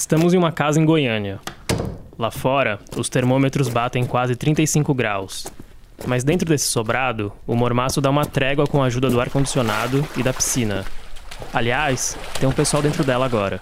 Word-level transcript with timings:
Estamos 0.00 0.32
em 0.32 0.38
uma 0.38 0.50
casa 0.50 0.80
em 0.80 0.84
Goiânia. 0.86 1.38
Lá 2.18 2.30
fora, 2.30 2.78
os 2.96 3.10
termômetros 3.10 3.68
batem 3.68 4.06
quase 4.06 4.34
35 4.34 4.94
graus. 4.94 5.46
Mas 6.06 6.24
dentro 6.24 6.48
desse 6.48 6.68
sobrado, 6.68 7.30
o 7.46 7.54
mormaço 7.54 8.00
dá 8.00 8.08
uma 8.08 8.24
trégua 8.24 8.66
com 8.66 8.82
a 8.82 8.86
ajuda 8.86 9.10
do 9.10 9.20
ar-condicionado 9.20 10.02
e 10.16 10.22
da 10.22 10.32
piscina. 10.32 10.86
Aliás, 11.52 12.16
tem 12.40 12.48
um 12.48 12.52
pessoal 12.52 12.82
dentro 12.82 13.04
dela 13.04 13.26
agora. 13.26 13.60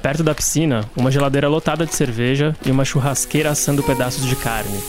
Perto 0.00 0.22
da 0.22 0.32
piscina, 0.32 0.88
uma 0.96 1.10
geladeira 1.10 1.48
lotada 1.48 1.84
de 1.84 1.96
cerveja 1.96 2.56
e 2.64 2.70
uma 2.70 2.84
churrasqueira 2.84 3.50
assando 3.50 3.82
pedaços 3.82 4.24
de 4.24 4.36
carne. 4.36 4.80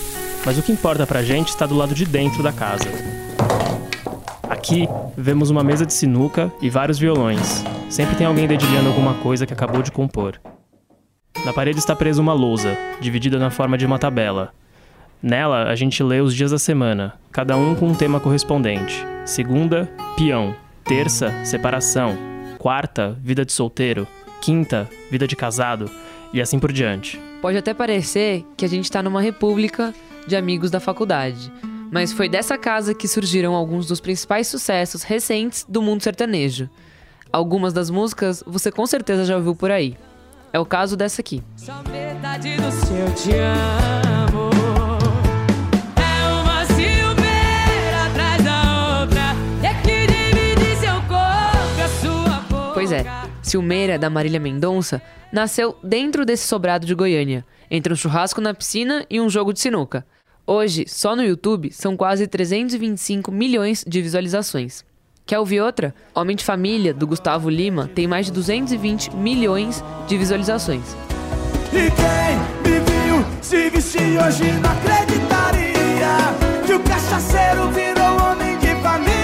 Mas 0.46 0.60
o 0.60 0.62
que 0.62 0.71
importa 0.71 1.07
pra 1.07 1.23
gente 1.23 1.50
está 1.50 1.66
do 1.66 1.75
lado 1.75 1.96
de 1.96 2.05
dentro 2.05 2.44
da 2.44 2.54
casa. 2.54 2.86
Aqui, 4.48 4.88
vemos 5.18 5.50
uma 5.50 5.64
mesa 5.64 5.88
de 5.88 5.94
sinuca 5.94 6.54
e 6.62 6.70
vários 6.70 7.00
violões. 7.00 7.64
Sempre 7.89 8.16
tem 8.16 8.28
alguém 8.28 8.48
dedilhando 8.48 8.89
alguma 8.89 9.16
coisa 9.16 9.48
que 9.48 9.54
acabou 9.54 9.82
de 9.82 9.91
compor. 9.91 10.39
Na 11.46 11.52
parede 11.52 11.78
está 11.78 11.93
presa 11.93 12.21
uma 12.21 12.32
lousa, 12.32 12.78
dividida 13.02 13.38
na 13.38 13.50
forma 13.50 13.78
de 13.78 13.86
uma 13.86 14.00
tabela. 14.00 14.54
Nela, 15.21 15.64
a 15.64 15.75
gente 15.75 16.01
lê 16.01 16.21
os 16.21 16.34
dias 16.34 16.51
da 16.51 16.57
semana, 16.57 17.15
cada 17.34 17.57
um 17.57 17.75
com 17.75 17.88
um 17.88 17.96
tema 17.96 18.18
correspondente. 18.18 19.06
Segunda, 19.25 19.92
peão. 20.15 20.56
Terça, 20.86 21.34
separação. 21.43 22.18
Quarta, 22.57 23.18
vida 23.21 23.43
de 23.43 23.51
solteiro. 23.51 24.07
Quinta, 24.42 24.89
vida 25.11 25.28
de 25.28 25.36
casado. 25.36 25.92
E 26.34 26.42
assim 26.42 26.60
por 26.60 26.71
diante. 26.71 27.20
Pode 27.42 27.57
até 27.57 27.73
parecer 27.73 28.46
que 28.56 28.64
a 28.64 28.70
gente 28.70 28.86
está 28.86 29.04
numa 29.04 29.21
república 29.21 29.93
de 30.25 30.37
amigos 30.37 30.71
da 30.71 30.79
faculdade, 30.79 31.51
mas 31.92 32.14
foi 32.14 32.30
dessa 32.30 32.58
casa 32.58 32.94
que 32.94 33.08
surgiram 33.08 33.53
alguns 33.53 33.86
dos 33.86 34.00
principais 34.00 34.48
sucessos 34.48 35.03
recentes 35.03 35.66
do 35.67 35.81
mundo 35.81 36.03
sertanejo. 36.03 36.70
Algumas 37.34 37.73
das 37.73 37.89
músicas 37.89 38.42
você 38.48 38.72
com 38.72 38.86
certeza 38.86 39.25
já 39.25 39.36
ouviu 39.36 39.53
por 39.53 39.72
aí. 39.72 39.98
É 40.53 40.59
o 40.59 40.66
caso 40.66 40.95
dessa 40.95 41.20
aqui. 41.20 41.42
Só 41.58 41.81
metade 41.92 42.56
do 42.58 42.72
seu 42.72 43.12
te 43.16 43.31
amo. 43.39 44.52
É. 52.60 52.73
Pois 52.76 52.92
é, 52.92 53.04
Silmeira, 53.42 53.98
da 53.98 54.10
Marília 54.10 54.40
Mendonça, 54.40 55.02
nasceu 55.32 55.76
dentro 55.82 56.26
desse 56.26 56.45
sobrado 56.45 56.86
de 56.86 56.94
Goiânia, 56.94 57.44
entre 57.72 57.92
um 57.92 57.95
churrasco 57.95 58.40
na 58.42 58.54
piscina 58.54 59.06
e 59.10 59.20
um 59.20 59.30
jogo 59.30 59.54
de 59.54 59.60
sinuca. 59.60 60.06
Hoje, 60.45 60.86
só 60.88 61.16
no 61.16 61.23
YouTube, 61.23 61.72
são 61.72 61.95
quase 61.98 62.28
325 62.28 63.32
milhões 63.32 63.84
de 63.88 64.02
visualizações. 64.02 64.84
Quer 65.26 65.40
ouvir 65.40 65.62
outra? 65.62 65.96
Homem 66.14 66.36
de 66.36 66.44
Família, 66.44 66.94
do 66.94 67.08
Gustavo 67.08 67.50
Lima, 67.50 67.90
tem 67.96 68.06
mais 68.08 68.26
de 68.26 68.34
220 68.34 69.16
milhões 69.16 69.82
de 70.06 70.18
visualizações. 70.18 70.84
E 71.72 71.90
quem 71.90 72.72
me 72.72 72.80
viu 72.80 73.26
se 73.42 73.70
vestir 73.70 74.22
hoje 74.22 74.52
não 74.52 74.70
acreditaria 74.70 75.74
que 76.66 76.74
o 76.74 76.80
cachaceiro 76.82 77.70
virou 77.70 78.32
homem 78.32 78.58
de 78.58 78.76
família. 78.82 79.24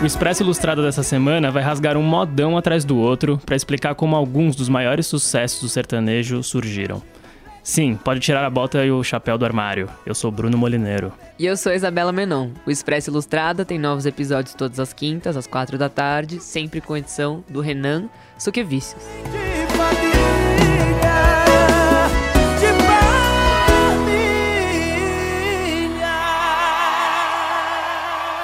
O 0.00 0.06
Expresso 0.06 0.44
Ilustrado 0.44 0.82
dessa 0.82 1.02
semana 1.02 1.50
vai 1.50 1.62
rasgar 1.62 1.96
um 1.96 2.02
modão 2.02 2.56
atrás 2.56 2.84
do 2.84 2.96
outro 2.96 3.40
para 3.44 3.56
explicar 3.56 3.96
como 3.96 4.14
alguns 4.14 4.54
dos 4.54 4.68
maiores 4.68 5.08
sucessos 5.08 5.60
do 5.60 5.68
sertanejo 5.68 6.40
surgiram. 6.40 7.02
Sim, 7.66 7.96
pode 7.96 8.20
tirar 8.20 8.44
a 8.44 8.48
bota 8.48 8.84
e 8.84 8.92
o 8.92 9.02
chapéu 9.02 9.36
do 9.36 9.44
armário. 9.44 9.88
Eu 10.06 10.14
sou 10.14 10.30
Bruno 10.30 10.56
Molineiro. 10.56 11.12
E 11.36 11.44
eu 11.44 11.56
sou 11.56 11.72
Isabela 11.72 12.12
Menon. 12.12 12.50
O 12.64 12.70
Expresso 12.70 13.10
Ilustrada 13.10 13.64
tem 13.64 13.76
novos 13.76 14.06
episódios 14.06 14.54
todas 14.54 14.78
as 14.78 14.92
quintas, 14.92 15.36
às 15.36 15.48
quatro 15.48 15.76
da 15.76 15.88
tarde, 15.88 16.38
sempre 16.38 16.80
com 16.80 16.96
edição 16.96 17.42
do 17.48 17.60
Renan 17.60 18.08
Suquevicius. 18.38 19.02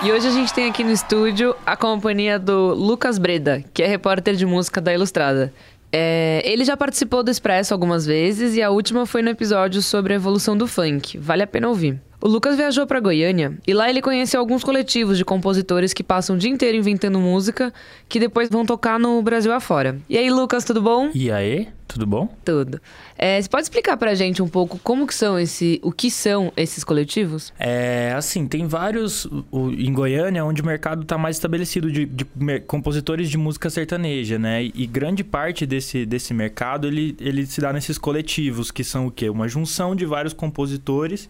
E 0.04 0.10
hoje 0.10 0.26
a 0.26 0.32
gente 0.32 0.52
tem 0.52 0.68
aqui 0.68 0.82
no 0.82 0.90
estúdio 0.90 1.54
a 1.64 1.76
companhia 1.76 2.40
do 2.40 2.74
Lucas 2.74 3.18
Breda, 3.18 3.62
que 3.72 3.84
é 3.84 3.86
repórter 3.86 4.34
de 4.34 4.44
música 4.44 4.80
da 4.80 4.92
Ilustrada. 4.92 5.54
É, 5.92 6.42
ele 6.44 6.64
já 6.64 6.76
participou 6.76 7.22
do 7.22 7.30
Expresso 7.30 7.74
algumas 7.74 8.06
vezes 8.06 8.56
e 8.56 8.62
a 8.62 8.70
última 8.70 9.04
foi 9.04 9.20
no 9.20 9.28
episódio 9.28 9.82
sobre 9.82 10.14
a 10.14 10.16
evolução 10.16 10.56
do 10.56 10.66
funk. 10.66 11.18
Vale 11.18 11.42
a 11.42 11.46
pena 11.46 11.68
ouvir. 11.68 12.00
O 12.22 12.28
Lucas 12.28 12.56
viajou 12.56 12.86
para 12.86 13.00
Goiânia 13.00 13.58
e 13.66 13.74
lá 13.74 13.90
ele 13.90 14.00
conheceu 14.00 14.38
alguns 14.38 14.62
coletivos 14.62 15.18
de 15.18 15.24
compositores 15.24 15.92
que 15.92 16.04
passam 16.04 16.36
o 16.36 16.38
dia 16.38 16.48
inteiro 16.48 16.78
inventando 16.78 17.18
música 17.18 17.74
que 18.08 18.20
depois 18.20 18.48
vão 18.48 18.64
tocar 18.64 18.96
no 18.96 19.20
Brasil 19.20 19.52
afora. 19.52 19.98
E 20.08 20.16
aí, 20.16 20.30
Lucas, 20.30 20.64
tudo 20.64 20.80
bom? 20.80 21.10
E 21.12 21.32
aí, 21.32 21.66
tudo 21.88 22.06
bom? 22.06 22.32
Tudo. 22.44 22.80
É, 23.18 23.42
você 23.42 23.48
pode 23.48 23.64
explicar 23.64 23.96
pra 23.96 24.14
gente 24.14 24.40
um 24.40 24.46
pouco 24.46 24.78
como 24.84 25.04
que 25.04 25.16
são 25.16 25.36
esse, 25.36 25.80
o 25.82 25.90
que 25.90 26.12
são 26.12 26.52
esses 26.56 26.84
coletivos? 26.84 27.52
É, 27.58 28.14
assim, 28.16 28.46
tem 28.46 28.68
vários 28.68 29.24
o, 29.50 29.70
em 29.70 29.92
Goiânia 29.92 30.44
onde 30.44 30.62
o 30.62 30.64
mercado 30.64 31.02
está 31.02 31.18
mais 31.18 31.34
estabelecido 31.34 31.90
de, 31.90 32.06
de, 32.06 32.24
compositores 32.68 33.30
de 33.30 33.36
música 33.36 33.68
sertaneja, 33.68 34.38
né? 34.38 34.62
E, 34.62 34.72
e 34.76 34.86
grande 34.86 35.24
parte 35.24 35.66
desse, 35.66 36.06
desse 36.06 36.32
mercado 36.32 36.86
ele, 36.86 37.16
ele 37.18 37.44
se 37.46 37.60
dá 37.60 37.72
nesses 37.72 37.98
coletivos 37.98 38.70
que 38.70 38.84
são 38.84 39.08
o 39.08 39.10
quê? 39.10 39.28
Uma 39.28 39.48
junção 39.48 39.96
de 39.96 40.06
vários 40.06 40.32
compositores 40.32 41.28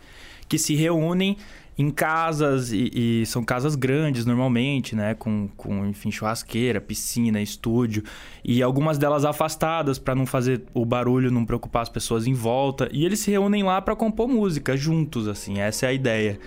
que 0.52 0.58
se 0.58 0.74
reúnem 0.74 1.38
em 1.78 1.90
casas 1.90 2.72
e, 2.72 3.22
e, 3.22 3.24
são 3.24 3.42
casas 3.42 3.74
grandes 3.74 4.26
normalmente, 4.26 4.94
né, 4.94 5.14
com, 5.14 5.48
com 5.56 5.86
enfim 5.86 6.10
churrasqueira, 6.10 6.78
piscina, 6.78 7.40
estúdio 7.40 8.02
e 8.44 8.62
algumas 8.62 8.98
delas 8.98 9.24
afastadas 9.24 9.98
para 9.98 10.14
não 10.14 10.26
fazer 10.26 10.64
o 10.74 10.84
barulho, 10.84 11.30
não 11.30 11.46
preocupar 11.46 11.80
as 11.80 11.88
pessoas 11.88 12.26
em 12.26 12.34
volta 12.34 12.86
e 12.92 13.06
eles 13.06 13.20
se 13.20 13.30
reúnem 13.30 13.62
lá 13.62 13.80
para 13.80 13.96
compor 13.96 14.28
música 14.28 14.76
juntos, 14.76 15.26
assim, 15.26 15.58
essa 15.58 15.86
é 15.86 15.88
a 15.88 15.92
ideia. 15.94 16.38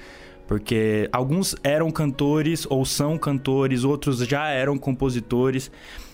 Porque 0.47 1.09
alguns 1.11 1.55
eram 1.63 1.89
cantores 1.89 2.67
ou 2.69 2.85
são 2.85 3.17
cantores, 3.17 3.83
outros 3.83 4.19
já 4.19 4.49
eram 4.49 4.77
compositores. 4.77 5.71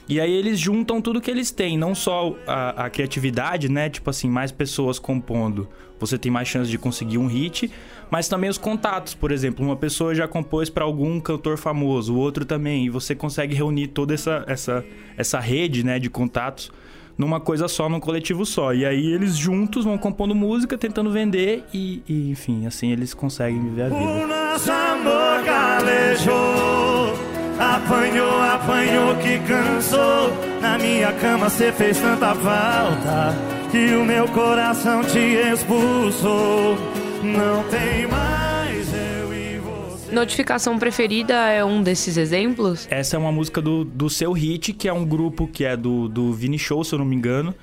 E 0.08 0.22
aí 0.22 0.32
eles 0.32 0.58
juntam 0.58 1.02
tudo 1.02 1.20
que 1.20 1.30
eles 1.30 1.52
têm, 1.52 1.78
não 1.78 1.94
só 1.94 2.34
a, 2.48 2.86
a, 2.86 2.90
criatividade, 2.90 3.70
né? 3.70 3.90
Tipo 3.90 4.10
assim, 4.10 4.30
mais 4.30 4.50
pessoas 4.50 4.98
compondo, 4.98 5.68
você 6.02 6.18
tem 6.18 6.32
mais 6.32 6.48
chance 6.48 6.70
de 6.70 6.78
conseguir 6.78 7.20
um 7.20 7.28
hit, 7.28 7.72
mas 8.10 8.28
também 8.28 8.50
os 8.50 8.58
contatos, 8.58 9.14
por 9.14 9.32
exemplo, 9.32 9.64
uma 9.64 9.76
pessoa 9.76 10.14
já 10.14 10.28
compôs 10.28 10.70
para 10.70 10.84
algum 10.84 11.20
cantor 11.20 11.58
famoso, 11.58 12.14
o 12.14 12.18
outro 12.18 12.44
também, 12.44 12.88
e 12.88 12.90
você 12.90 13.16
consegue 13.16 13.54
reunir 13.54 13.88
toda 13.88 14.14
essa, 14.14 14.44
essa, 14.48 14.84
essa 15.16 15.40
rede, 15.40 15.86
né, 15.86 16.00
de 16.00 16.10
contatos 16.10 16.72
numa 17.18 17.40
coisa 17.40 17.68
só, 17.68 17.88
num 17.88 18.00
coletivo 18.00 18.46
só. 18.46 18.74
E 18.74 18.84
aí 18.84 19.14
eles 19.14 19.38
juntos 19.38 19.86
vão 19.86 19.98
compondo 19.98 20.34
música, 20.34 20.76
tentando 20.78 21.12
vender 21.12 21.64
e, 21.72 22.02
e 22.10 22.32
enfim, 22.32 22.66
assim 22.66 22.92
eles 22.92 23.14
conseguem 23.14 23.62
viver 23.62 23.84
a 23.84 23.90
vida. 23.90 24.02
O 24.02 24.28
nosso 24.28 24.72
amor 24.72 25.44
calejou, 25.46 27.14
apanhou, 27.60 28.42
apanhou 28.42 29.16
que 29.18 29.40
cansou. 29.48 30.32
Na 30.60 30.80
minha 30.80 31.14
cama 31.14 31.48
você 31.48 31.72
fez 31.72 32.00
tanta 32.00 32.34
falta 32.34 33.61
que 33.72 33.96
o 33.96 34.04
meu 34.04 34.28
coração 34.28 35.02
te 35.02 35.18
expulsou. 35.18 36.76
Não 37.24 37.64
tem 37.70 38.06
mais 38.06 38.94
eu 38.94 39.34
e 39.34 39.58
você. 39.60 40.14
Notificação 40.14 40.78
Preferida 40.78 41.34
é 41.34 41.64
um 41.64 41.82
desses 41.82 42.18
exemplos? 42.18 42.86
Essa 42.92 43.16
é 43.16 43.20
uma 43.20 43.32
música 43.32 43.62
do, 43.62 43.86
do 43.86 44.10
Seu 44.10 44.34
Hit, 44.34 44.74
que 44.74 44.90
é 44.90 44.94
um 44.94 45.06
grupo 45.06 45.48
que 45.48 45.64
é 45.64 45.78
do, 45.78 46.10
do 46.10 46.34
Vini 46.34 46.60
Show, 46.60 46.84
se 46.84 46.94
eu 46.94 47.00
não 47.00 47.06
me 47.06 47.16
engano 47.16 47.56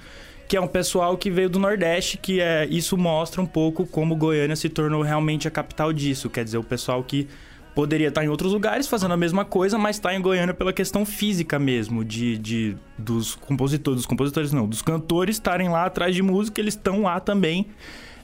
que 0.49 0.57
é 0.57 0.61
um 0.63 0.67
pessoal 0.67 1.15
que 1.19 1.31
veio 1.31 1.51
do 1.51 1.59
Nordeste, 1.59 2.17
que 2.17 2.41
é 2.41 2.67
isso 2.71 2.97
mostra 2.97 3.43
um 3.43 3.45
pouco 3.45 3.87
como 3.87 4.17
Goiânia 4.17 4.57
se 4.57 4.71
tornou 4.71 5.03
realmente 5.03 5.47
a 5.47 5.51
capital 5.51 5.93
disso. 5.93 6.31
Quer 6.31 6.43
dizer, 6.43 6.57
o 6.57 6.65
pessoal 6.65 7.05
que 7.05 7.29
poderia 7.78 8.09
estar 8.09 8.25
em 8.25 8.28
outros 8.28 8.53
lugares 8.53 8.89
fazendo 8.89 9.15
a 9.15 9.16
mesma 9.16 9.44
coisa, 9.44 9.78
mas 9.78 9.94
está 9.94 10.12
em 10.12 10.21
Goiânia 10.21 10.53
pela 10.53 10.72
questão 10.72 11.06
física 11.06 11.61
mesmo, 11.61 12.05
de, 12.05 12.37
de 12.37 12.77
dos 12.99 13.37
compositores, 13.37 13.99
dos 13.99 14.06
compositores 14.06 14.53
não, 14.53 14.66
dos 14.66 14.83
cantores 14.83 15.36
estarem 15.36 15.69
lá 15.69 15.84
atrás 15.84 16.13
de 16.13 16.21
música, 16.21 16.60
eles 16.60 16.75
estão 16.75 17.03
lá 17.03 17.21
também 17.21 17.69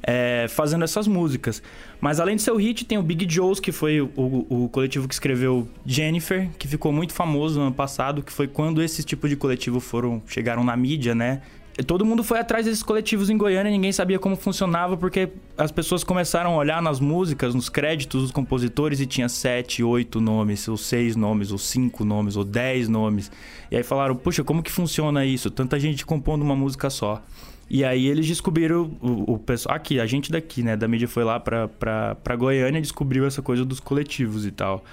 é, 0.03 0.47
fazendo 0.49 0.83
essas 0.83 1.07
músicas. 1.07 1.63
Mas 2.01 2.19
além 2.19 2.35
de 2.35 2.43
seu 2.43 2.57
hit, 2.57 2.85
tem 2.85 2.99
o 2.99 3.03
Big 3.05 3.33
Joe's, 3.33 3.61
que 3.61 3.71
foi 3.71 4.01
o, 4.01 4.11
o, 4.17 4.69
coletivo 4.71 5.07
que 5.07 5.15
escreveu 5.15 5.69
Jennifer, 5.87 6.51
que 6.59 6.67
ficou 6.67 6.91
muito 6.91 7.13
famoso 7.13 7.61
no 7.61 7.67
ano 7.67 7.75
passado, 7.77 8.25
que 8.25 8.33
foi 8.33 8.49
quando 8.49 8.83
esses 8.83 9.05
tipos 9.05 9.31
de 9.31 9.37
coletivo 9.37 9.79
foram 9.79 10.21
chegaram 10.27 10.65
na 10.65 10.77
mídia, 10.77 11.15
né? 11.15 11.43
Todo 11.83 12.05
mundo 12.05 12.23
foi 12.23 12.39
atrás 12.39 12.67
desses 12.67 12.83
coletivos 12.83 13.29
em 13.29 13.37
Goiânia, 13.37 13.71
ninguém 13.71 13.91
sabia 13.91 14.19
como 14.19 14.37
funcionava, 14.37 14.97
porque 14.97 15.29
as 15.59 15.73
pessoas 15.73 16.05
começaram 16.05 16.55
a 16.55 16.57
olhar 16.57 16.81
nas 16.81 17.01
músicas, 17.01 17.55
nos 17.55 17.69
créditos 17.69 18.23
dos 18.23 18.31
compositores 18.31 19.01
e 19.01 19.07
tinha 19.07 19.29
sete, 19.29 19.83
oito 19.83 20.21
nomes, 20.21 20.69
ou 20.69 20.77
seis 20.77 21.17
nomes, 21.17 21.51
ou 21.51 21.59
cinco 21.59 22.05
nomes, 22.05 22.37
ou 22.37 22.45
dez 22.45 22.89
nomes. 22.89 23.31
E 23.71 23.77
aí 23.77 23.83
falaram, 23.83 24.15
puxa, 24.15 24.45
como 24.45 24.63
que 24.63 24.71
funciona 24.71 25.25
isso? 25.27 25.51
Tanta 25.51 25.79
gente 25.81 26.07
compondo 26.07 26.43
uma 26.43 26.55
música 26.55 26.89
só. 26.91 27.21
E 27.69 27.85
aí 27.85 28.07
eles 28.07 28.27
descobriram 28.27 28.97
o, 29.01 29.39
pessoal. 29.39 29.75
Aqui, 29.75 29.99
a 29.99 30.07
gente 30.07 30.31
daqui, 30.31 30.63
né, 30.63 30.77
da 30.77 30.87
mídia 30.87 31.09
foi 31.09 31.25
lá 31.25 31.41
pra, 31.41 31.67
pra, 31.67 32.15
pra 32.15 32.37
Goiânia 32.37 32.79
e 32.79 32.83
descobriu 32.83 33.27
essa 33.27 33.43
coisa 33.43 33.65
dos 33.65 33.81
coletivos 33.81 34.47
e 34.47 34.51
tal. 34.51 34.85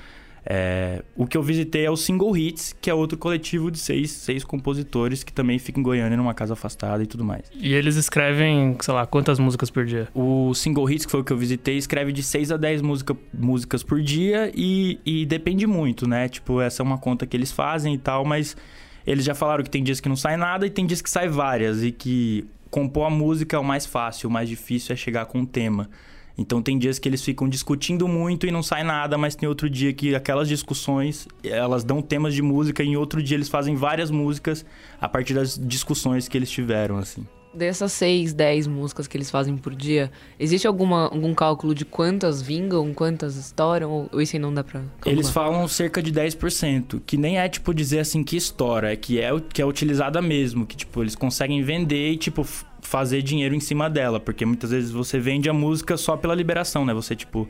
É, 0.46 1.04
o 1.16 1.28
que 1.28 1.38
eu 1.38 1.44
visitei 1.44 1.86
é 1.86 1.92
o 1.92 1.96
Single 1.96 2.36
Hits, 2.36 2.76
que 2.82 2.90
é 2.90 2.94
outro 2.94 3.18
coletivo 3.18 3.70
de 3.70 3.78
seis, 3.78 4.12
seis 4.12 4.44
compositores 4.44 5.24
que 5.24 5.32
também 5.32 5.60
fica 5.60 5.80
em 5.80 5.84
Goiânia, 5.84 6.18
numa 6.18 6.34
casa 6.34 6.54
afastada 6.54 7.04
e 7.04 7.06
tudo 7.06 7.24
mais. 7.24 7.44
E 7.54 7.74
eles 7.74 7.96
escrevem, 7.96 8.76
sei 8.82 8.94
lá, 8.94 9.06
quantas 9.06 9.40
músicas 9.40 9.70
por 9.70 9.86
dia? 9.86 10.08
O 10.14 10.54
Single 10.54 10.90
Hits, 10.90 11.06
que 11.06 11.12
foi 11.12 11.22
o 11.22 11.24
que 11.24 11.32
eu 11.32 11.38
visitei, 11.38 11.78
escreve 11.78 12.12
de 12.12 12.24
6 12.24 12.52
a 12.52 12.58
10 12.58 12.82
música, 12.82 13.16
músicas 13.34 13.84
por 13.84 14.02
dia 14.02 14.52
e, 14.56 15.00
e 15.06 15.26
depende 15.26 15.68
muito, 15.68 16.08
né? 16.08 16.28
Tipo, 16.28 16.60
essa 16.60 16.82
é 16.82 16.84
uma 16.84 16.98
conta 16.98 17.28
que 17.28 17.38
eles 17.38 17.52
fazem 17.52 17.94
e 17.94 17.98
tal, 17.98 18.26
mas 18.26 18.58
eles 19.06 19.24
já 19.24 19.36
falaram 19.36 19.64
que 19.64 19.70
tem 19.70 19.84
dias 19.84 20.00
que 20.00 20.10
não 20.10 20.16
sai 20.16 20.38
nada 20.38 20.66
e 20.66 20.70
tem 20.70 20.86
dias 20.86 21.02
que 21.02 21.10
sai 21.10 21.28
várias 21.28 21.84
e 21.84 21.92
que 21.92 22.46
compor 22.70 23.08
a 23.08 23.10
música 23.10 23.58
é 23.58 23.60
o 23.60 23.64
mais 23.64 23.86
fácil, 23.86 24.30
o 24.30 24.32
mais 24.32 24.48
difícil 24.48 24.94
é 24.94 24.96
chegar 24.96 25.26
com 25.26 25.42
o 25.42 25.46
tema. 25.46 25.90
Então 26.38 26.62
tem 26.62 26.78
dias 26.78 26.98
que 26.98 27.08
eles 27.08 27.24
ficam 27.24 27.48
discutindo 27.48 28.08
muito 28.08 28.48
e 28.48 28.52
não 28.52 28.64
sai 28.64 28.84
nada, 28.84 29.18
mas 29.18 29.36
tem 29.36 29.48
outro 29.48 29.70
dia 29.70 29.94
que 29.94 30.16
aquelas 30.16 30.48
discussões, 30.48 31.28
elas 31.44 31.84
dão 31.84 32.02
temas 32.02 32.34
de 32.34 32.42
música 32.42 32.84
e 32.84 32.88
em 32.88 32.96
outro 32.96 33.22
dia 33.22 33.38
eles 33.38 33.50
fazem 33.50 33.76
várias 33.76 34.10
músicas 34.10 34.66
a 35.00 35.08
partir 35.08 35.34
das 35.34 35.58
discussões 35.58 36.28
que 36.28 36.38
eles 36.38 36.50
tiveram, 36.50 36.98
assim. 36.98 37.26
Dessas 37.54 37.92
seis, 37.92 38.34
dez 38.34 38.66
músicas 38.66 39.08
que 39.08 39.18
eles 39.18 39.30
fazem 39.30 39.58
por 39.58 39.76
dia, 39.76 40.10
existe 40.40 40.66
alguma, 40.66 41.10
algum 41.10 41.34
cálculo 41.34 41.76
de 41.76 41.84
quantas 41.84 42.42
vingam, 42.42 42.94
quantas 42.94 43.36
estouram? 43.36 44.08
Ou 44.10 44.22
isso 44.22 44.38
aí 44.38 44.40
não 44.40 44.54
dá 44.54 44.64
pra 44.64 44.80
calcular? 44.80 45.14
Eles 45.14 45.30
falam 45.30 45.68
cerca 45.68 46.02
de 46.02 46.14
10%, 46.14 47.02
que 47.06 47.18
nem 47.18 47.40
é, 47.40 47.50
tipo, 47.50 47.74
dizer 47.74 48.00
assim 48.00 48.24
que 48.24 48.38
estoura, 48.38 48.94
é 48.94 48.96
que 48.96 49.20
é, 49.20 49.32
que 49.54 49.62
é 49.62 49.66
utilizada 49.66 50.22
mesmo, 50.22 50.66
que, 50.66 50.78
tipo, 50.78 51.04
eles 51.04 51.14
conseguem 51.14 51.62
vender 51.62 52.14
e, 52.14 52.18
tipo, 52.18 52.48
fazer 52.92 53.22
dinheiro 53.22 53.56
em 53.56 53.60
cima 53.62 53.90
dela, 53.90 54.20
porque 54.20 54.46
muitas 54.46 54.72
vezes 54.72 54.92
você 54.92 55.18
vende 55.18 55.50
a 55.50 55.54
música 55.54 55.96
só 55.96 56.18
pela 56.18 56.36
liberação, 56.36 56.84
né? 56.84 56.94
Você, 56.94 57.16
tipo, 57.16 57.48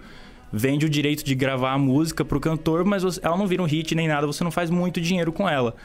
vende 0.53 0.85
o 0.85 0.89
direito 0.89 1.25
de 1.25 1.33
gravar 1.33 1.73
a 1.73 1.79
música 1.79 2.23
pro 2.23 2.39
cantor, 2.39 2.85
mas 2.85 3.01
você, 3.01 3.19
ela 3.23 3.35
não 3.35 3.47
vira 3.47 3.63
um 3.63 3.65
hit 3.65 3.95
nem 3.95 4.07
nada, 4.07 4.27
você 4.27 4.43
não 4.43 4.51
faz 4.51 4.69
muito 4.69 5.01
dinheiro 5.01 5.31
com 5.31 5.49
ela. 5.49 5.75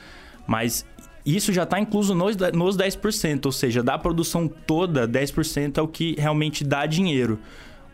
Mas 0.47 0.85
isso 1.25 1.55
já 1.55 1.63
está 1.63 1.81
incluso 1.81 2.15
nos, 2.15 2.37
nos 2.53 2.77
10%, 2.77 3.47
ou 3.47 3.53
seja, 3.53 3.83
da 3.83 3.97
produção 3.97 4.47
toda, 4.47 5.09
10% 5.09 5.79
é 5.79 5.81
o 5.81 5.89
que 5.89 6.15
realmente 6.19 6.63
dá 6.63 6.85
dinheiro. 6.85 7.39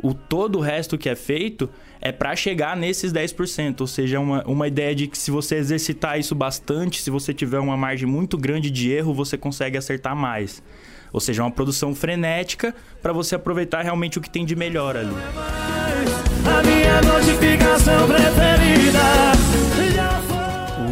O 0.03 0.13
todo 0.13 0.59
o 0.59 0.61
resto 0.61 0.99
que 0.99 1.09
é 1.09 1.15
feito 1.15 1.71
é 2.01 2.11
para 2.11 2.35
chegar 2.35 2.77
nesses 2.77 3.13
10%, 3.13 3.81
ou 3.81 3.87
seja, 3.87 4.19
uma, 4.19 4.43
uma 4.45 4.67
ideia 4.67 4.93
de 4.95 5.07
que 5.07 5.17
se 5.17 5.31
você 5.31 5.55
exercitar 5.55 6.19
isso 6.19 6.35
bastante, 6.35 7.01
se 7.01 7.09
você 7.09 7.33
tiver 7.33 7.61
uma 7.61 7.77
margem 7.77 8.09
muito 8.09 8.37
grande 8.37 8.69
de 8.69 8.91
erro, 8.91 9.15
você 9.15 9.39
consegue 9.39 9.79
acertar 9.79 10.17
mais. 10.17 10.61
Ou 11.13 11.21
seja, 11.21 11.45
uma 11.45 11.51
produção 11.51 11.95
frenética 11.95 12.75
para 13.01 13.13
você 13.13 13.37
aproveitar 13.37 13.83
realmente 13.83 14.19
o 14.19 14.21
que 14.21 14.29
tem 14.29 14.45
de 14.45 14.57
melhor 14.57 14.97
ali. 14.97 15.15
A 16.45 16.63
minha 16.65 17.01
notificação 17.03 18.09
preferida. 18.09 19.33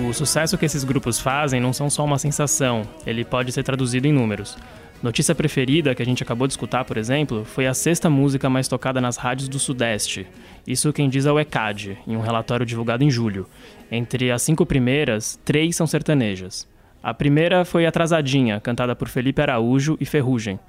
O 0.08 0.12
sucesso 0.12 0.58
que 0.58 0.66
esses 0.66 0.84
grupos 0.84 1.18
fazem 1.18 1.60
não 1.60 1.72
são 1.72 1.88
só 1.88 2.04
uma 2.04 2.18
sensação, 2.18 2.82
ele 3.06 3.24
pode 3.24 3.52
ser 3.52 3.62
traduzido 3.62 4.06
em 4.06 4.12
números. 4.12 4.56
Notícia 5.02 5.34
preferida 5.34 5.94
que 5.94 6.02
a 6.02 6.04
gente 6.04 6.22
acabou 6.22 6.46
de 6.46 6.52
escutar, 6.52 6.84
por 6.84 6.98
exemplo, 6.98 7.42
foi 7.44 7.66
a 7.66 7.72
sexta 7.72 8.10
música 8.10 8.50
mais 8.50 8.68
tocada 8.68 9.00
nas 9.00 9.16
rádios 9.16 9.48
do 9.48 9.58
Sudeste. 9.58 10.26
Isso 10.66 10.92
quem 10.92 11.08
diz 11.08 11.24
é 11.24 11.32
o 11.32 11.40
ECAD, 11.40 11.96
em 12.06 12.16
um 12.16 12.20
relatório 12.20 12.66
divulgado 12.66 13.02
em 13.02 13.10
julho. 13.10 13.46
Entre 13.90 14.30
as 14.30 14.42
cinco 14.42 14.66
primeiras, 14.66 15.40
três 15.42 15.74
são 15.74 15.86
sertanejas. 15.86 16.68
A 17.02 17.14
primeira 17.14 17.64
foi 17.64 17.86
Atrasadinha, 17.86 18.60
cantada 18.60 18.94
por 18.94 19.08
Felipe 19.08 19.40
Araújo 19.40 19.96
e 19.98 20.04
Ferrugem. 20.04 20.60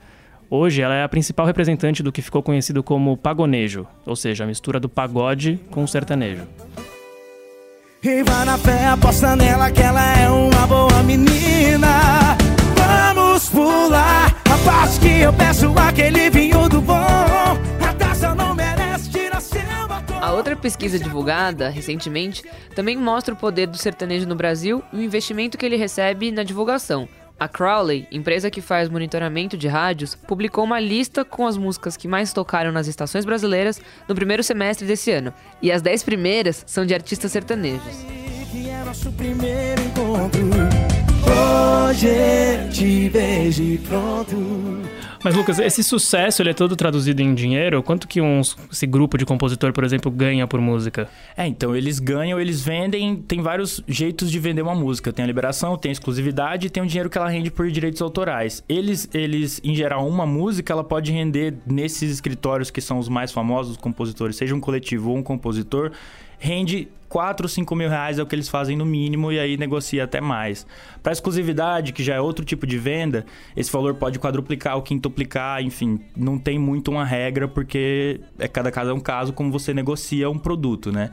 Hoje 0.50 0.81
ela 0.81 0.95
é 0.95 1.04
a 1.04 1.10
principal 1.10 1.45
representante 1.45 2.01
do 2.01 2.12
que 2.12 2.22
ficou 2.22 2.42
conhecido 2.42 2.81
como 2.81 3.18
pagonejo, 3.18 3.86
ou 4.06 4.16
seja, 4.16 4.45
a 4.45 4.48
mistura 4.48 4.80
do 4.80 4.88
pagode 4.88 5.60
com 5.69 5.83
o 5.83 5.88
sertanejo. 5.88 6.44
E 8.01 8.24
vai 8.24 8.45
na 8.45 8.57
fé, 8.57 8.88
aposta 8.88 9.36
nela 9.36 9.69
que 9.72 9.81
ela 9.81 10.18
é 10.18 10.30
uma 10.30 10.66
boa 10.68 11.04
menina. 11.04 12.20
Pular 13.51 14.36
a 14.45 14.57
parte 14.65 15.00
que 15.00 15.19
eu 15.19 15.33
peço 15.33 15.74
aquele 15.77 16.30
vinho 16.30 16.69
do 16.69 16.81
bom. 16.81 16.95
A 16.95 17.94
taça 17.98 18.33
não 18.33 18.51
a 20.21 20.33
outra 20.33 20.56
pesquisa 20.56 21.00
divulgada 21.00 21.68
recentemente 21.68 22.44
também 22.75 22.95
mostra 22.95 23.33
o 23.33 23.38
poder 23.38 23.65
do 23.65 23.75
sertanejo 23.75 24.27
no 24.27 24.36
Brasil 24.36 24.83
e 24.94 24.98
o 24.98 25.01
investimento 25.01 25.57
que 25.57 25.65
ele 25.65 25.75
recebe 25.75 26.31
na 26.31 26.44
divulgação. 26.44 27.09
A 27.39 27.48
Crowley, 27.48 28.07
empresa 28.12 28.51
que 28.51 28.62
faz 28.62 28.88
monitoramento 28.88 29.57
de 29.57 29.68
rádios, 29.68 30.13
publicou 30.13 30.63
uma 30.63 30.80
lista 30.80 31.25
com 31.25 31.47
as 31.47 31.57
músicas 31.57 31.97
que 31.97 32.07
mais 32.07 32.31
tocaram 32.31 32.71
nas 32.71 32.86
estações 32.86 33.25
brasileiras 33.25 33.81
no 34.07 34.13
primeiro 34.13 34.44
semestre 34.44 34.86
desse 34.86 35.09
ano. 35.09 35.33
E 35.59 35.71
as 35.71 35.81
10 35.81 36.04
primeiras 36.04 36.63
são 36.68 36.86
de 36.86 36.94
artistas 36.94 37.31
sertanejos. 37.31 37.81
Que 38.51 38.69
é 38.69 38.83
nosso 38.86 39.12
primeiro 39.13 39.81
encontro. 39.81 41.00
Hoje 41.31 42.69
te 42.72 43.10
vejo 43.10 43.78
pronto. 43.88 44.81
Mas, 45.24 45.36
Lucas, 45.36 45.60
esse 45.60 45.83
sucesso 45.83 46.42
ele 46.42 46.50
é 46.50 46.54
todo 46.54 46.75
traduzido 46.75 47.22
em 47.22 47.36
dinheiro? 47.36 47.83
Quanto 47.83 48.07
que 48.07 48.19
um, 48.19 48.42
esse 48.72 48.88
grupo 48.88 49.19
de 49.19 49.25
compositor, 49.25 49.72
por 49.72 49.83
exemplo, 49.83 50.10
ganha 50.10 50.48
por 50.48 50.60
música? 50.60 51.07
É, 51.38 51.45
então, 51.45 51.75
eles 51.75 52.00
ganham, 52.00 52.39
eles 52.39 52.62
vendem. 52.62 53.18
Tem 53.18 53.39
vários 53.39 53.83
jeitos 53.88 54.31
de 54.31 54.39
vender 54.39 54.63
uma 54.63 54.74
música. 54.74 55.13
Tem 55.13 55.24
a 55.24 55.28
liberação, 55.28 55.78
tem 55.78 55.89
a 55.89 55.94
exclusividade 55.94 56.68
e 56.68 56.69
tem 56.72 56.81
o 56.81 56.88
dinheiro 56.88 57.07
que 57.07 57.19
ela 57.19 57.30
rende 57.30 57.51
por 57.51 57.69
direitos 57.69 58.01
autorais. 58.01 58.63
Eles, 58.68 59.07
eles, 59.13 59.62
em 59.63 59.75
geral, 59.75 60.07
uma 60.07 60.25
música, 60.25 60.74
ela 60.74 60.83
pode 60.83 61.12
render 61.12 61.54
nesses 61.68 62.12
escritórios 62.12 62.72
que 62.72 62.81
são 62.81 62.98
os 62.98 63.07
mais 63.07 63.31
famosos, 63.31 63.74
os 63.74 63.78
compositores, 63.78 64.36
seja 64.36 64.56
um 64.56 64.60
coletivo 64.60 65.12
ou 65.12 65.18
um 65.18 65.24
compositor, 65.24 65.92
rende 66.41 66.88
4, 67.07 67.47
5 67.47 67.75
mil 67.75 67.88
reais 67.88 68.17
é 68.17 68.23
o 68.23 68.25
que 68.25 68.33
eles 68.33 68.49
fazem 68.49 68.75
no 68.75 68.85
mínimo 68.85 69.31
e 69.31 69.39
aí 69.39 69.57
negocia 69.57 70.05
até 70.05 70.19
mais. 70.19 70.65
Para 71.03 71.11
exclusividade, 71.11 71.93
que 71.93 72.03
já 72.03 72.15
é 72.15 72.19
outro 72.21 72.43
tipo 72.43 72.65
de 72.65 72.79
venda, 72.79 73.25
esse 73.55 73.71
valor 73.71 73.93
pode 73.93 74.17
quadruplicar 74.17 74.75
ou 74.75 74.81
quintuplicar, 74.81 75.61
enfim, 75.61 75.99
não 76.17 76.39
tem 76.39 76.57
muito 76.57 76.89
uma 76.89 77.05
regra 77.05 77.47
porque 77.47 78.21
é 78.39 78.47
cada 78.47 78.71
caso 78.71 78.89
é 78.89 78.93
um 78.93 78.99
caso 78.99 79.33
como 79.33 79.51
você 79.51 79.73
negocia 79.73 80.29
um 80.29 80.38
produto, 80.38 80.91
né? 80.91 81.11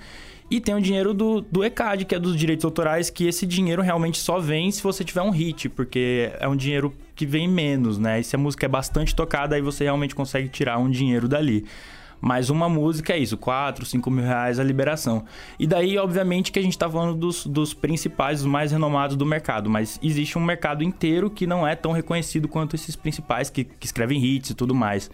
E 0.50 0.60
tem 0.60 0.74
o 0.74 0.80
dinheiro 0.80 1.12
do, 1.12 1.42
do 1.42 1.62
ECAD, 1.62 2.06
que 2.06 2.14
é 2.14 2.18
dos 2.18 2.34
direitos 2.34 2.64
autorais, 2.64 3.10
que 3.10 3.26
esse 3.26 3.44
dinheiro 3.44 3.82
realmente 3.82 4.18
só 4.18 4.38
vem 4.38 4.70
se 4.70 4.82
você 4.82 5.04
tiver 5.04 5.20
um 5.20 5.30
hit, 5.30 5.68
porque 5.68 6.32
é 6.40 6.48
um 6.48 6.56
dinheiro 6.56 6.94
que 7.14 7.26
vem 7.26 7.46
menos, 7.46 7.98
né? 7.98 8.20
E 8.20 8.24
se 8.24 8.34
a 8.34 8.38
música 8.38 8.64
é 8.64 8.68
bastante 8.68 9.14
tocada, 9.14 9.56
aí 9.56 9.60
você 9.60 9.84
realmente 9.84 10.14
consegue 10.14 10.48
tirar 10.48 10.78
um 10.78 10.88
dinheiro 10.88 11.28
dali. 11.28 11.66
Mas 12.20 12.50
uma 12.50 12.68
música 12.68 13.12
é 13.12 13.18
isso, 13.18 13.36
4, 13.36 13.84
5 13.86 14.10
mil 14.10 14.24
reais 14.24 14.58
a 14.58 14.64
liberação. 14.64 15.24
E 15.58 15.66
daí, 15.66 15.96
obviamente, 15.98 16.50
que 16.50 16.58
a 16.58 16.62
gente 16.62 16.72
está 16.72 16.90
falando 16.90 17.14
dos, 17.14 17.46
dos 17.46 17.72
principais, 17.72 18.40
os 18.40 18.46
mais 18.46 18.72
renomados 18.72 19.16
do 19.16 19.24
mercado. 19.24 19.70
Mas 19.70 19.98
existe 20.02 20.36
um 20.36 20.44
mercado 20.44 20.82
inteiro 20.82 21.30
que 21.30 21.46
não 21.46 21.66
é 21.66 21.76
tão 21.76 21.92
reconhecido 21.92 22.48
quanto 22.48 22.74
esses 22.74 22.96
principais 22.96 23.50
que, 23.50 23.64
que 23.64 23.86
escrevem 23.86 24.24
hits 24.24 24.50
e 24.50 24.54
tudo 24.54 24.74
mais. 24.74 25.10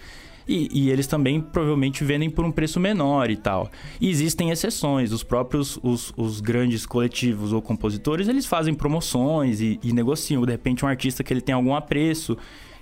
E, 0.47 0.69
e, 0.73 0.91
eles 0.91 1.07
também 1.07 1.41
provavelmente 1.41 2.05
vendem 2.05 2.29
por 2.29 2.45
um 2.45 2.53
preço 2.53 2.79
menor 2.79 3.31
e 3.31 3.37
tal. 3.37 3.71
E 4.01 4.11
existem 4.11 4.51
exceções, 4.51 5.11
os 5.11 5.23
próprios 5.23 5.79
os, 5.83 6.13
os 6.17 6.41
grandes 6.41 6.85
coletivos 6.85 7.53
ou 7.53 7.63
compositores, 7.63 8.29
eles 8.29 8.45
fazem 8.45 8.75
promoções 8.75 9.61
e, 9.61 9.81
e, 9.83 9.93
negociam. 9.93 10.45
De 10.45 10.53
repente 10.53 10.85
um 10.85 10.89
artista 10.89 11.25
que 11.25 11.33
ele 11.33 11.41
tem 11.41 11.55
algum 11.55 11.75
apreço 11.75 12.37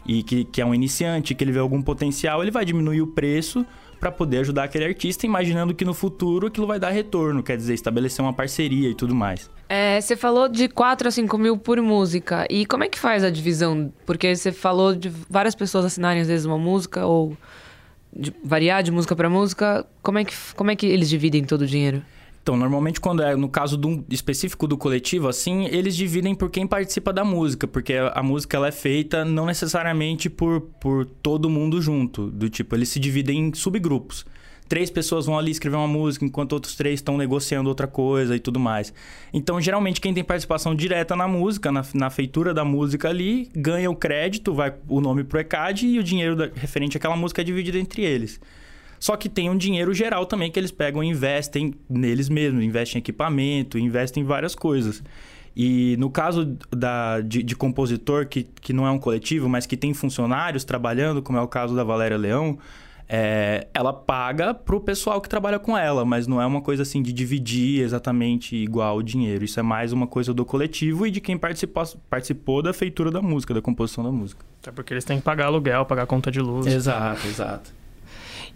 e 0.04 0.24
que, 0.24 0.44
que 0.44 0.60
é 0.60 0.66
um 0.66 0.74
iniciante, 0.74 1.34
que 1.34 1.44
ele 1.44 1.52
vê 1.52 1.60
algum 1.60 1.80
potencial, 1.80 2.42
ele 2.42 2.50
vai 2.50 2.64
diminuir 2.64 3.00
o 3.00 3.06
preço 3.06 3.64
para 4.02 4.10
poder 4.10 4.38
ajudar 4.38 4.64
aquele 4.64 4.84
artista, 4.84 5.24
imaginando 5.26 5.72
que 5.72 5.84
no 5.84 5.94
futuro 5.94 6.48
aquilo 6.48 6.66
vai 6.66 6.76
dar 6.76 6.90
retorno, 6.90 7.40
quer 7.40 7.56
dizer, 7.56 7.72
estabelecer 7.72 8.20
uma 8.20 8.32
parceria 8.32 8.88
e 8.88 8.96
tudo 8.96 9.14
mais. 9.14 9.48
É, 9.68 10.00
você 10.00 10.16
falou 10.16 10.48
de 10.48 10.68
4 10.68 11.06
a 11.06 11.10
5 11.12 11.38
mil 11.38 11.56
por 11.56 11.80
música. 11.80 12.44
E 12.50 12.66
como 12.66 12.82
é 12.82 12.88
que 12.88 12.98
faz 12.98 13.22
a 13.22 13.30
divisão? 13.30 13.92
Porque 14.04 14.34
você 14.34 14.50
falou 14.50 14.92
de 14.92 15.08
várias 15.30 15.54
pessoas 15.54 15.84
assinarem 15.84 16.20
às 16.20 16.26
vezes 16.26 16.44
uma 16.44 16.58
música 16.58 17.06
ou 17.06 17.36
de 18.12 18.34
variar 18.42 18.82
de 18.82 18.90
música 18.90 19.14
para 19.14 19.30
música. 19.30 19.86
Como 20.02 20.18
é, 20.18 20.24
que, 20.24 20.34
como 20.56 20.72
é 20.72 20.74
que 20.74 20.86
eles 20.86 21.08
dividem 21.08 21.44
todo 21.44 21.62
o 21.62 21.66
dinheiro? 21.66 22.02
Então, 22.42 22.56
normalmente 22.56 23.00
quando 23.00 23.22
é 23.22 23.36
no 23.36 23.48
caso 23.48 23.76
do 23.76 24.04
específico 24.10 24.66
do 24.66 24.76
coletivo, 24.76 25.28
assim, 25.28 25.66
eles 25.66 25.94
dividem 25.94 26.34
por 26.34 26.50
quem 26.50 26.66
participa 26.66 27.12
da 27.12 27.24
música, 27.24 27.68
porque 27.68 27.94
a 27.94 28.22
música 28.22 28.56
ela 28.56 28.66
é 28.66 28.72
feita 28.72 29.24
não 29.24 29.46
necessariamente 29.46 30.28
por, 30.28 30.60
por 30.80 31.06
todo 31.06 31.48
mundo 31.48 31.80
junto, 31.80 32.28
do 32.30 32.50
tipo, 32.50 32.74
eles 32.74 32.88
se 32.88 32.98
dividem 32.98 33.38
em 33.38 33.54
subgrupos. 33.54 34.26
Três 34.68 34.90
pessoas 34.90 35.26
vão 35.26 35.38
ali 35.38 35.52
escrever 35.52 35.76
uma 35.76 35.86
música, 35.86 36.24
enquanto 36.24 36.54
outros 36.54 36.74
três 36.74 36.94
estão 36.94 37.16
negociando 37.16 37.68
outra 37.68 37.86
coisa 37.86 38.34
e 38.34 38.40
tudo 38.40 38.58
mais. 38.58 38.92
Então, 39.32 39.60
geralmente, 39.60 40.00
quem 40.00 40.14
tem 40.14 40.24
participação 40.24 40.74
direta 40.74 41.14
na 41.14 41.28
música, 41.28 41.70
na, 41.70 41.84
na 41.94 42.10
feitura 42.10 42.54
da 42.54 42.64
música 42.64 43.08
ali, 43.08 43.50
ganha 43.54 43.90
o 43.90 43.94
crédito, 43.94 44.54
vai 44.54 44.72
o 44.88 45.00
nome 45.00 45.24
pro 45.24 45.38
ECAD 45.38 45.86
e 45.86 45.98
o 45.98 46.02
dinheiro 46.02 46.34
da, 46.34 46.50
referente 46.54 46.96
àquela 46.96 47.14
música 47.14 47.42
é 47.42 47.44
dividido 47.44 47.78
entre 47.78 48.02
eles. 48.02 48.40
Só 49.02 49.16
que 49.16 49.28
tem 49.28 49.50
um 49.50 49.56
dinheiro 49.56 49.92
geral 49.92 50.24
também 50.26 50.48
que 50.48 50.60
eles 50.60 50.70
pegam 50.70 51.02
e 51.02 51.08
investem 51.08 51.74
neles 51.90 52.28
mesmos, 52.28 52.62
investem 52.62 52.98
em 52.98 53.00
equipamento, 53.00 53.76
investem 53.76 54.22
em 54.22 54.24
várias 54.24 54.54
coisas. 54.54 55.02
E 55.56 55.96
no 55.98 56.08
caso 56.08 56.56
da, 56.70 57.20
de, 57.20 57.42
de, 57.42 57.56
compositor 57.56 58.28
que, 58.28 58.44
que 58.44 58.72
não 58.72 58.86
é 58.86 58.92
um 58.92 59.00
coletivo, 59.00 59.48
mas 59.48 59.66
que 59.66 59.76
tem 59.76 59.92
funcionários 59.92 60.62
trabalhando, 60.62 61.20
como 61.20 61.36
é 61.36 61.40
o 61.40 61.48
caso 61.48 61.74
da 61.74 61.82
Valéria 61.82 62.16
Leão, 62.16 62.56
é, 63.08 63.66
ela 63.74 63.92
paga 63.92 64.54
pro 64.54 64.80
pessoal 64.80 65.20
que 65.20 65.28
trabalha 65.28 65.58
com 65.58 65.76
ela, 65.76 66.04
mas 66.04 66.28
não 66.28 66.40
é 66.40 66.46
uma 66.46 66.60
coisa 66.60 66.84
assim 66.84 67.02
de 67.02 67.12
dividir 67.12 67.82
exatamente 67.82 68.54
igual 68.54 68.98
o 68.98 69.02
dinheiro. 69.02 69.44
Isso 69.44 69.58
é 69.58 69.64
mais 69.64 69.92
uma 69.92 70.06
coisa 70.06 70.32
do 70.32 70.44
coletivo 70.44 71.08
e 71.08 71.10
de 71.10 71.20
quem 71.20 71.36
participou, 71.36 71.82
participou 72.08 72.62
da 72.62 72.72
feitura 72.72 73.10
da 73.10 73.20
música, 73.20 73.52
da 73.52 73.60
composição 73.60 74.04
da 74.04 74.12
música. 74.12 74.44
Até 74.62 74.70
porque 74.70 74.94
eles 74.94 75.04
têm 75.04 75.16
que 75.18 75.24
pagar 75.24 75.46
aluguel, 75.46 75.84
pagar 75.86 76.06
conta 76.06 76.30
de 76.30 76.38
luz. 76.38 76.68
Exato, 76.68 77.26
exato. 77.26 77.81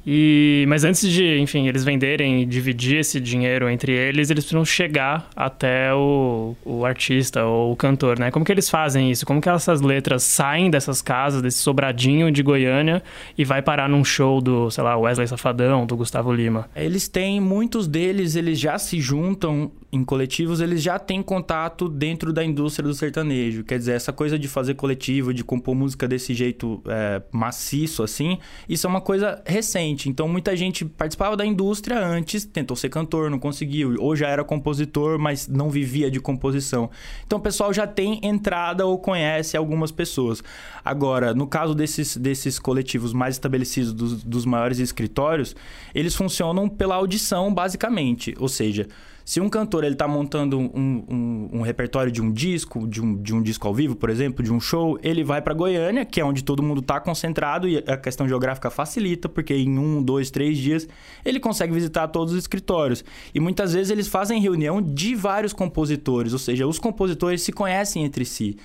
E, 0.07 0.65
mas 0.69 0.85
antes 0.85 1.11
de, 1.11 1.39
enfim, 1.39 1.67
eles 1.67 1.83
venderem 1.83 2.43
e 2.43 2.47
dividir 2.47 2.99
esse 2.99 3.19
dinheiro 3.19 3.69
entre 3.69 3.93
eles, 3.93 4.31
eles 4.31 4.45
precisam 4.45 4.65
chegar 4.65 5.29
até 5.35 5.93
o, 5.93 6.55
o 6.65 6.85
artista 6.85 7.45
ou 7.45 7.73
o 7.73 7.77
cantor, 7.77 8.17
né? 8.17 8.31
Como 8.31 8.45
que 8.45 8.53
eles 8.53 8.71
fazem 8.71 9.11
isso? 9.11 9.27
Como 9.27 9.41
que 9.41 9.49
essas 9.49 9.81
letras 9.81 10.23
saem 10.23 10.71
dessas 10.71 11.03
casas, 11.03 11.43
desse 11.43 11.59
sobradinho 11.59 12.31
de 12.31 12.41
Goiânia 12.41 13.03
e 13.37 13.45
vai 13.45 13.61
parar 13.61 13.89
num 13.89 14.05
show 14.05 14.41
do, 14.41 14.71
sei 14.71 14.85
lá, 14.85 14.97
Wesley 14.97 15.27
Safadão, 15.27 15.85
do 15.85 15.97
Gustavo 15.97 16.33
Lima? 16.33 16.69
Eles 16.77 17.09
têm, 17.09 17.41
muitos 17.41 17.89
deles, 17.89 18.37
eles 18.37 18.61
já 18.61 18.79
se 18.79 19.01
juntam 19.01 19.73
em 19.93 20.05
coletivos, 20.05 20.61
eles 20.61 20.83
já 20.83 20.99
têm 20.99 21.23
contato 21.23 21.89
dentro 21.89 22.33
da 22.33 22.45
indústria 22.45 22.87
do 22.87 22.95
sertanejo. 22.95 23.65
Quer 23.65 23.79
dizer, 23.79 23.93
essa 23.93 24.13
coisa 24.13 24.39
de 24.39 24.47
fazer 24.47 24.75
coletivo, 24.75 25.33
de 25.33 25.43
compor 25.43 25.75
música 25.75 26.07
desse 26.07 26.35
jeito 26.35 26.83
é, 26.87 27.23
maciço, 27.33 28.03
assim, 28.03 28.39
isso 28.69 28.87
é 28.87 28.91
uma 28.91 29.01
coisa 29.01 29.43
recente. 29.47 29.96
Então, 30.05 30.29
muita 30.29 30.55
gente 30.57 30.85
participava 30.85 31.37
da 31.37 31.47
indústria 31.47 31.99
antes, 31.99 32.45
tentou 32.45 32.77
ser 32.77 32.89
cantor, 32.89 33.31
não 33.31 33.39
conseguiu. 33.39 33.95
Ou 33.99 34.15
já 34.15 34.29
era 34.29 34.45
compositor, 34.45 35.19
mas 35.19 35.49
não 35.49 35.71
vivia 35.71 36.11
de 36.11 36.21
composição. 36.21 36.91
Então, 37.27 37.39
o 37.39 37.43
pessoal 37.43 37.73
já 37.73 37.87
tem 37.87 38.21
entrada 38.23 38.85
ou 38.85 38.99
conhece 38.99 39.57
algumas 39.57 39.91
pessoas. 39.91 40.43
Agora, 40.85 41.33
no 41.33 41.47
caso 41.47 41.75
desses, 41.75 42.17
desses 42.17 42.59
coletivos 42.59 43.13
mais 43.13 43.37
estabelecidos, 43.37 43.93
dos, 43.93 44.23
dos 44.23 44.45
maiores 44.45 44.79
escritórios, 44.79 45.57
eles 45.95 46.15
funcionam 46.15 46.69
pela 46.69 46.95
audição, 46.95 47.53
basicamente. 47.53 48.35
Ou 48.39 48.49
seja, 48.49 48.87
se 49.27 49.41
um 49.41 49.49
cantor 49.49 49.83
ele 49.83 49.95
está 49.95 50.07
montando 50.07 50.57
um, 50.57 50.71
um, 50.73 51.49
um, 51.55 51.61
repertório 51.61 52.13
de 52.13 52.23
um 52.23 52.33
disco, 52.33 52.87
de 52.87 53.03
um, 53.03 53.21
de 53.21 53.35
um 53.35 53.43
disco 53.43 53.67
ao 53.67 53.75
vivo, 53.75 53.97
por 53.97 54.09
exemplo, 54.09 54.41
de 54.41 54.53
um 54.53 54.61
show, 54.61 54.97
ele 55.03 55.25
vai 55.25 55.43
para 55.43 55.53
Goiânia, 55.53 56.05
que 56.05 56.21
é 56.21 56.25
onde 56.25 56.45
todo 56.45 56.63
mundo 56.63 56.81
está 56.81 57.01
concentrado 57.01 57.69
e 57.69 57.79
a 57.79 57.97
questão 57.97 58.29
geográfica 58.29 58.71
facilita, 58.71 59.29
porque 59.29 59.53
em 59.53 59.81
um, 59.81 60.01
dois, 60.01 60.31
três 60.31 60.57
dias 60.57 60.89
ele 61.25 61.41
consegue 61.41 61.73
visitar 61.73 62.07
todos 62.07 62.35
os 62.35 62.39
escritórios. 62.39 63.05
E 63.35 63.41
muitas 63.41 63.73
vezes 63.73 63.91
eles 63.91 64.07
fazem 64.07 64.41
reunião 64.41 64.81
de 64.81 65.17
vários 65.17 65.53
compositores, 65.53 66.33
ou 66.33 66.39
seja, 66.39 66.65
os 66.65 66.79
compositores 66.79 67.43
se 67.43 67.51
conhecem 67.51 68.05
entre 68.05 68.25
si. 68.25 68.57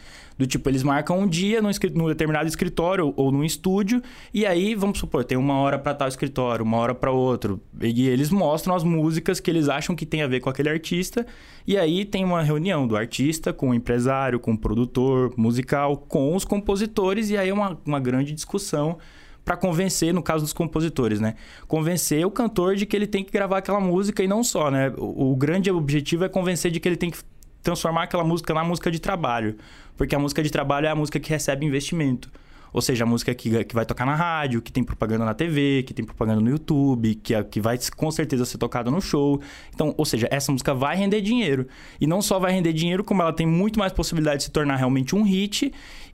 Do 0.41 0.47
tipo, 0.47 0.67
eles 0.67 0.81
marcam 0.81 1.19
um 1.19 1.27
dia 1.27 1.61
num, 1.61 1.69
num 1.93 2.07
determinado 2.07 2.47
escritório 2.47 3.13
ou 3.15 3.31
num 3.31 3.43
estúdio, 3.43 4.01
e 4.33 4.43
aí, 4.43 4.73
vamos 4.73 4.97
supor, 4.97 5.23
tem 5.23 5.37
uma 5.37 5.53
hora 5.59 5.77
para 5.77 5.93
tal 5.93 6.07
escritório, 6.07 6.65
uma 6.65 6.77
hora 6.77 6.95
para 6.95 7.11
outro. 7.11 7.61
E 7.79 8.07
eles 8.07 8.31
mostram 8.31 8.73
as 8.73 8.83
músicas 8.83 9.39
que 9.39 9.51
eles 9.51 9.69
acham 9.69 9.95
que 9.95 10.03
tem 10.03 10.23
a 10.23 10.27
ver 10.27 10.39
com 10.39 10.49
aquele 10.49 10.67
artista, 10.67 11.27
e 11.67 11.77
aí 11.77 12.03
tem 12.03 12.25
uma 12.25 12.41
reunião 12.41 12.87
do 12.87 12.97
artista 12.97 13.53
com 13.53 13.69
o 13.69 13.73
empresário, 13.75 14.39
com 14.39 14.53
o 14.53 14.57
produtor 14.57 15.31
musical, 15.37 15.95
com 15.95 16.35
os 16.35 16.43
compositores, 16.43 17.29
e 17.29 17.37
aí 17.37 17.49
é 17.49 17.53
uma, 17.53 17.77
uma 17.85 17.99
grande 17.99 18.33
discussão 18.33 18.97
para 19.45 19.55
convencer, 19.55 20.11
no 20.11 20.23
caso 20.23 20.43
dos 20.43 20.53
compositores, 20.53 21.19
né? 21.19 21.35
Convencer 21.67 22.25
o 22.25 22.31
cantor 22.31 22.75
de 22.75 22.87
que 22.87 22.95
ele 22.95 23.05
tem 23.05 23.23
que 23.23 23.31
gravar 23.31 23.59
aquela 23.59 23.79
música 23.79 24.23
e 24.23 24.27
não 24.27 24.43
só, 24.43 24.71
né? 24.71 24.91
O, 24.97 25.33
o 25.33 25.35
grande 25.35 25.69
objetivo 25.69 26.25
é 26.25 26.29
convencer 26.29 26.71
de 26.71 26.79
que 26.79 26.89
ele 26.89 26.97
tem 26.97 27.11
que 27.11 27.19
transformar 27.61 28.03
aquela 28.03 28.23
música 28.23 28.53
na 28.53 28.63
música 28.63 28.91
de 28.91 28.99
trabalho. 28.99 29.55
Porque 29.97 30.15
a 30.15 30.19
música 30.19 30.41
de 30.41 30.49
trabalho 30.49 30.87
é 30.87 30.89
a 30.89 30.95
música 30.95 31.19
que 31.19 31.29
recebe 31.29 31.65
investimento. 31.65 32.31
Ou 32.73 32.81
seja, 32.81 33.03
a 33.03 33.07
música 33.07 33.35
que, 33.35 33.65
que 33.65 33.75
vai 33.75 33.85
tocar 33.85 34.05
na 34.05 34.15
rádio, 34.15 34.61
que 34.61 34.71
tem 34.71 34.83
propaganda 34.83 35.25
na 35.25 35.33
TV, 35.33 35.83
que 35.85 35.93
tem 35.93 36.05
propaganda 36.05 36.39
no 36.39 36.49
YouTube, 36.49 37.15
que, 37.15 37.35
é, 37.35 37.43
que 37.43 37.59
vai 37.59 37.77
com 37.95 38.09
certeza 38.09 38.45
ser 38.45 38.57
tocada 38.57 38.89
no 38.89 39.01
show. 39.01 39.41
Então, 39.73 39.93
ou 39.97 40.05
seja, 40.05 40.27
essa 40.31 40.51
música 40.51 40.73
vai 40.73 40.95
render 40.95 41.21
dinheiro. 41.21 41.67
E 41.99 42.07
não 42.07 42.21
só 42.21 42.39
vai 42.39 42.53
render 42.53 42.71
dinheiro, 42.71 43.03
como 43.03 43.21
ela 43.21 43.33
tem 43.33 43.45
muito 43.45 43.77
mais 43.77 43.91
possibilidade 43.91 44.37
de 44.37 44.43
se 44.45 44.51
tornar 44.51 44.77
realmente 44.77 45.15
um 45.15 45.23
hit 45.23 45.73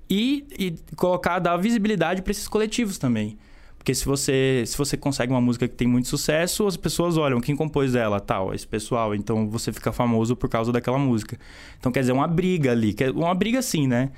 e, 0.09 0.47
e 0.57 0.75
colocar, 0.95 1.37
dar 1.37 1.57
visibilidade 1.57 2.23
para 2.23 2.31
esses 2.31 2.47
coletivos 2.47 2.97
também. 2.97 3.37
Porque 3.87 3.95
se 3.95 4.03
você, 4.03 4.63
se 4.65 4.77
você 4.77 4.97
consegue 4.97 5.31
uma 5.31 5.39
música 5.39 5.65
que 5.65 5.73
tem 5.73 5.87
muito 5.87 6.09
sucesso, 6.09 6.67
as 6.67 6.75
pessoas 6.75 7.15
olham 7.15 7.39
quem 7.39 7.55
compôs 7.55 7.95
ela, 7.95 8.19
tal, 8.19 8.53
esse 8.53 8.67
pessoal. 8.67 9.15
Então 9.15 9.47
você 9.47 9.71
fica 9.71 9.93
famoso 9.93 10.35
por 10.35 10.49
causa 10.49 10.73
daquela 10.73 10.99
música. 10.99 11.39
Então 11.79 11.89
quer 11.89 12.01
dizer, 12.01 12.11
uma 12.11 12.27
briga 12.27 12.73
ali. 12.73 12.93
Uma 13.15 13.33
briga 13.33 13.59
assim, 13.59 13.87
né? 13.87 14.11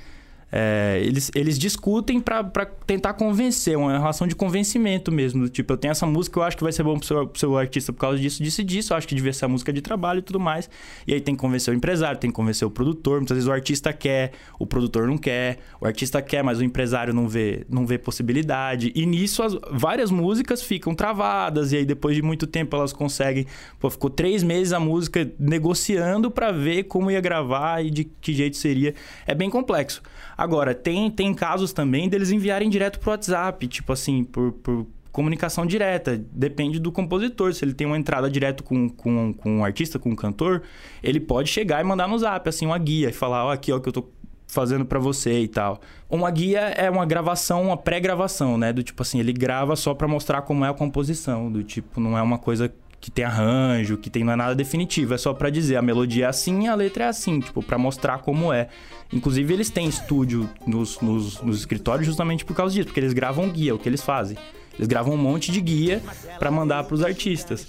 É, 0.51 1.00
eles, 1.03 1.32
eles 1.36 1.60
discutem 1.60 2.20
para 2.20 2.44
tentar 2.86 3.13
convencer, 3.13 3.77
uma 3.77 3.98
relação 3.98 4.27
de 4.27 4.36
convencimento 4.36 5.12
mesmo. 5.12 5.48
Tipo, 5.48 5.74
eu 5.74 5.77
tenho 5.77 5.91
essa 5.91 6.06
música, 6.06 6.39
eu 6.39 6.44
acho 6.44 6.58
que 6.58 6.63
vai 6.63 6.72
ser 6.72 6.84
bom 6.84 6.98
pro 6.98 7.08
seu, 7.08 7.27
pro 7.27 7.39
seu 7.39 7.58
artista 7.58 7.94
por 7.94 8.00
causa 8.00 8.20
disso, 8.20 8.41
disso 8.41 8.62
e 8.62 8.63
disso. 8.63 8.94
Eu 8.94 8.98
acho 8.98 9.08
que 9.08 9.13
devia 9.13 9.32
ser 9.32 9.46
a 9.46 9.48
música 9.48 9.72
de 9.72 9.82
trabalho 9.82 10.20
e 10.20 10.22
tudo 10.22 10.39
mais. 10.39 10.70
E 11.06 11.13
aí 11.13 11.22
tem 11.22 11.36
que 11.36 11.41
convencer 11.41 11.74
o 11.74 11.77
empresário, 11.77 12.20
tem 12.20 12.29
que 12.29 12.36
convencer 12.36 12.68
o 12.68 12.72
produtor. 12.72 13.20
Muitas 13.20 13.36
vezes 13.36 13.48
o 13.48 13.51
artista 13.51 13.94
quer, 13.94 14.32
o 14.58 14.65
produtor 14.65 15.08
não 15.08 15.18
quer. 15.18 15.60
O 15.79 15.86
artista 15.86 16.22
quer, 16.22 16.44
mas 16.44 16.60
o 16.60 16.63
empresário 16.63 17.13
não 17.13 17.27
vê, 17.27 17.65
não 17.70 17.86
vê 17.86 17.98
possibilidade. 17.98 18.91
E 18.96 19.06
nisso, 19.06 19.44
as, 19.44 19.56
várias 19.72 20.10
músicas 20.10 20.63
ficam 20.63 20.96
travadas. 20.96 21.72
E 21.72 21.77
aí, 21.77 21.86
depois 21.86 22.15
de 22.15 22.22
muito 22.22 22.48
tempo, 22.48 22.75
elas 22.75 22.91
conseguem. 22.91 23.46
Pô, 23.79 23.89
ficou 23.89 24.10
três 24.10 24.41
meses 24.41 24.74
a 24.74 24.79
música 24.79 25.29
negociando 25.38 26.32
para 26.32 26.51
ver 26.51 26.84
como 26.84 27.12
ia 27.12 27.22
gravar 27.22 27.86
e 27.86 27.91
de 27.91 28.03
que 28.03 28.34
jeito 28.34 28.58
seria. 28.58 28.96
É 29.27 29.36
bem 29.36 29.50
complexo. 29.50 30.01
Agora, 30.39 30.74
tem, 30.74 31.12
tem 31.12 31.34
casos 31.34 31.74
também 31.74 32.08
deles 32.08 32.31
enviarem 32.31 32.69
direto 32.69 32.98
pro 32.98 33.12
WhatsApp, 33.12 33.67
tipo 33.67 33.91
assim, 33.91 34.24
por, 34.24 34.53
por 34.53 34.88
comunicação 35.12 35.65
direta. 35.65 36.17
Depende 36.31 36.79
do 36.79 36.93
compositor. 36.93 37.53
Se 37.53 37.65
ele 37.65 37.74
tem 37.74 37.86
uma 37.86 37.98
entrada 37.98 38.29
direto 38.29 38.63
com, 38.63 38.88
com, 38.88 39.34
com 39.34 39.58
um 39.58 39.65
artista, 39.65 40.00
com 40.00 40.12
um 40.12 40.15
cantor, 40.15 40.62
ele 41.03 41.19
pode 41.19 41.50
chegar 41.50 41.81
e 41.81 41.84
mandar 41.84 42.08
no 42.08 42.17
zap, 42.17 42.48
assim, 42.48 42.65
uma 42.65 42.77
guia 42.77 43.10
e 43.10 43.12
falar, 43.12 43.43
ó, 43.43 43.48
oh, 43.50 43.51
aqui, 43.51 43.69
ó, 43.74 43.81
que 43.81 43.89
eu 43.89 43.91
tô 43.91 44.08
fazendo 44.48 44.86
para 44.86 44.98
você 44.98 45.41
e 45.41 45.48
tal. 45.50 45.81
Uma 46.10 46.31
guia 46.31 46.62
é 46.69 46.89
uma 46.89 47.05
gravação, 47.05 47.63
uma 47.63 47.75
pré-gravação, 47.75 48.58
né? 48.58 48.72
Do 48.72 48.81
tipo 48.81 49.01
assim, 49.01 49.19
ele 49.19 49.34
grava 49.34 49.75
só 49.75 49.93
para 49.93 50.08
mostrar 50.08 50.43
como 50.43 50.63
é 50.63 50.69
a 50.69 50.74
composição, 50.74 51.51
do 51.51 51.65
tipo, 51.65 52.00
não 52.00 52.17
é 52.17 52.22
uma 52.22 52.38
coisa 52.38 52.74
que 53.00 53.10
tem 53.10 53.24
arranjo, 53.25 53.98
que 53.98 54.10
tem 54.10 54.24
não 54.24 54.34
é 54.34 54.36
nada 54.36 54.56
definitivo, 54.56 55.13
é 55.13 55.18
só 55.18 55.34
para 55.34 55.50
dizer 55.50 55.77
a 55.77 55.82
melodia 55.82 56.25
é 56.25 56.27
assim, 56.27 56.68
a 56.68 56.75
letra 56.75 57.06
é 57.06 57.08
assim, 57.08 57.39
tipo, 57.39 57.63
para 57.63 57.77
mostrar 57.77 58.20
como 58.20 58.51
é. 58.51 58.68
Inclusive 59.12 59.53
eles 59.53 59.70
têm 59.70 59.88
estúdio 59.88 60.50
nos, 60.68 61.00
nos, 61.00 61.41
nos, 61.41 61.60
escritórios 61.60 62.06
justamente 62.06 62.46
por 62.46 62.56
causa 62.56 62.74
disso, 62.74 62.88
porque 62.88 63.00
eles 63.00 63.13
gravam 63.13 63.50
guia, 63.50 63.74
o 63.74 63.79
que 63.79 63.89
eles 63.89 64.01
fazem. 64.01 64.38
Eles 64.77 64.88
gravam 64.88 65.13
um 65.13 65.18
monte 65.18 65.51
de 65.51 65.60
guia 65.60 66.01
para 66.38 66.50
mandar 66.50 66.84
para 66.84 66.96
os 66.96 67.03
artistas. 67.03 67.68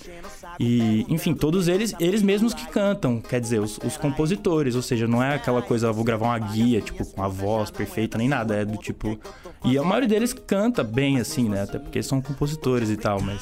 E, 0.60 1.04
enfim, 1.08 1.34
todos 1.34 1.66
eles, 1.66 1.94
eles 1.98 2.22
mesmos 2.22 2.54
que 2.54 2.66
cantam, 2.68 3.20
quer 3.20 3.40
dizer, 3.40 3.60
os, 3.60 3.78
os, 3.78 3.96
compositores, 3.96 4.76
ou 4.76 4.82
seja, 4.82 5.08
não 5.08 5.22
é 5.22 5.34
aquela 5.34 5.62
coisa, 5.62 5.90
vou 5.90 6.04
gravar 6.04 6.26
uma 6.26 6.38
guia, 6.38 6.80
tipo, 6.80 7.04
com 7.04 7.22
a 7.22 7.28
voz 7.28 7.70
perfeita, 7.70 8.18
nem 8.18 8.28
nada, 8.28 8.54
é 8.54 8.64
do 8.64 8.76
tipo. 8.76 9.18
E 9.64 9.76
a 9.76 9.82
maioria 9.82 10.08
deles 10.08 10.32
canta 10.32 10.84
bem, 10.84 11.18
assim, 11.18 11.48
né? 11.48 11.62
Até 11.62 11.78
porque 11.78 12.02
são 12.02 12.20
compositores 12.20 12.90
e 12.90 12.96
tal, 12.96 13.20
mas. 13.20 13.40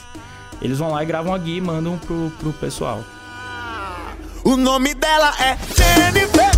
Eles 0.60 0.78
vão 0.78 0.90
lá 0.90 1.02
e 1.02 1.06
gravam 1.06 1.32
a 1.32 1.38
guia 1.38 1.58
e 1.58 1.60
mandam 1.60 1.98
pro, 1.98 2.32
pro 2.38 2.52
pessoal. 2.54 3.04
O 4.44 4.56
nome 4.56 4.94
dela 4.94 5.32
é 5.40 5.56
Jennifer. 5.76 6.50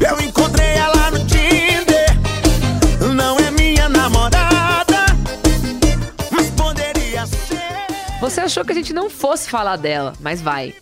Eu 0.00 0.20
encontrei 0.20 0.74
ela 0.74 1.10
no 1.10 1.18
Tinder. 1.26 3.12
Não 3.14 3.38
é 3.38 3.50
minha 3.50 3.88
namorada, 3.88 5.06
mas 6.30 6.50
poderia 6.50 7.26
ser. 7.26 8.18
Você 8.20 8.40
achou 8.40 8.64
que 8.64 8.72
a 8.72 8.74
gente 8.74 8.92
não 8.92 9.10
fosse 9.10 9.50
falar 9.50 9.76
dela, 9.76 10.12
mas 10.20 10.40
vai. 10.40 10.74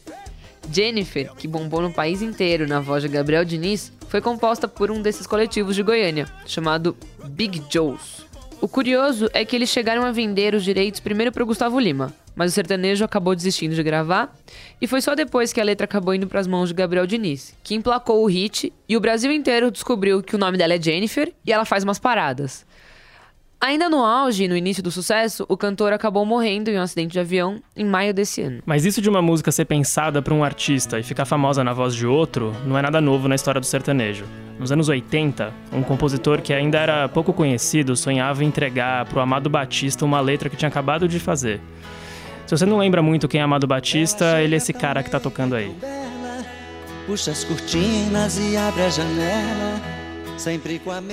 Jennifer, 0.73 1.33
que 1.35 1.49
bombou 1.49 1.81
no 1.81 1.93
país 1.93 2.23
inteiro 2.23 2.67
na 2.67 2.81
voz 2.81 3.03
de 3.03 3.09
Gabriel 3.09 3.45
Diniz, 3.45 3.93
foi 4.09 4.21
composta 4.21 4.69
por 4.69 4.91
um 4.91 5.03
desses 5.03 5.27
coletivos 5.27 5.75
de 5.75 5.83
Goiânia, 5.83 6.27
chamado 6.47 6.97
Big 7.25 7.63
Joe's. 7.69 8.25
O 8.61 8.69
curioso 8.69 9.29
é 9.33 9.45
que 9.45 9.57
eles 9.57 9.71
chegaram 9.71 10.05
a 10.05 10.13
vender 10.13 10.55
os 10.55 10.63
direitos 10.63 11.01
primeiro 11.01 11.33
para 11.33 11.45
Gustavo 11.45 11.81
Lima, 11.81 12.13
mas 12.35 12.53
o 12.53 12.55
sertanejo 12.55 13.05
acabou 13.05 13.35
desistindo 13.35 13.75
de 13.75 13.83
gravar, 13.83 14.35
e 14.81 14.87
foi 14.87 15.01
só 15.01 15.15
depois 15.15 15.53
que 15.53 15.61
a 15.61 15.65
letra 15.65 15.85
acabou 15.85 16.15
indo 16.15 16.27
para 16.27 16.41
as 16.41 16.47
mãos 16.47 16.69
de 16.69 16.75
Gabriel 16.75 17.07
Diniz, 17.07 17.55
que 17.63 17.75
emplacou 17.75 18.23
o 18.23 18.27
hit 18.27 18.73
e 18.89 18.97
o 18.97 19.01
Brasil 19.01 19.33
inteiro 19.33 19.71
descobriu 19.71 20.23
que 20.23 20.35
o 20.35 20.39
nome 20.39 20.59
dela 20.59 20.75
é 20.75 20.81
Jennifer 20.81 21.33
e 21.45 21.53
ela 21.53 21.65
faz 21.65 21.85
umas 21.85 21.99
paradas. 21.99 22.65
Ainda 23.63 23.91
no 23.91 24.03
auge, 24.03 24.49
no 24.49 24.57
início 24.57 24.83
do 24.83 24.91
sucesso, 24.91 25.45
o 25.47 25.55
cantor 25.55 25.93
acabou 25.93 26.25
morrendo 26.25 26.71
em 26.71 26.79
um 26.79 26.81
acidente 26.81 27.13
de 27.13 27.21
avião 27.21 27.63
em 27.77 27.85
maio 27.85 28.15
desse 28.15 28.41
ano. 28.41 28.63
Mas 28.65 28.87
isso 28.87 29.03
de 29.03 29.09
uma 29.11 29.21
música 29.21 29.53
ser 29.53 29.67
pensada 29.67 30.23
para 30.23 30.33
um 30.33 30.43
artista 30.43 30.99
e 30.99 31.03
ficar 31.03 31.27
famosa 31.27 31.63
na 31.63 31.75
voz 31.75 31.95
de 31.95 32.07
outro 32.07 32.57
não 32.65 32.79
é 32.79 32.81
nada 32.81 33.03
novo 33.03 33.29
na 33.29 33.35
história 33.35 33.61
do 33.61 33.67
sertanejo. 33.67 34.25
Nos 34.59 34.73
anos 34.73 34.89
80, 34.89 35.53
um 35.75 35.83
compositor 35.83 36.41
que 36.41 36.55
ainda 36.55 36.79
era 36.79 37.07
pouco 37.11 37.35
conhecido 37.35 37.95
sonhava 37.97 38.43
em 38.43 38.47
entregar 38.47 39.05
para 39.05 39.19
o 39.19 39.21
Amado 39.21 39.51
Batista 39.51 40.07
uma 40.07 40.23
letra 40.23 40.49
que 40.49 40.57
tinha 40.57 40.71
acabado 40.71 41.07
de 41.07 41.21
fazer. 41.21 41.61
Se 42.51 42.57
você 42.57 42.67
não 42.67 42.79
lembra 42.79 43.01
muito 43.01 43.29
quem 43.29 43.41
é 43.41 43.45
Amado 43.45 43.65
Batista, 43.65 44.43
ele 44.43 44.57
é 44.57 44.59
esse 44.59 44.73
cara 44.73 45.05
que 45.05 45.09
tá 45.09 45.21
tocando 45.21 45.55
aí. 45.55 45.73
Puxa 47.07 47.31
as 47.31 47.45
cortinas 47.45 48.41
e 48.41 48.57
abre 48.57 48.83
a 48.83 48.91
janela 48.91 49.81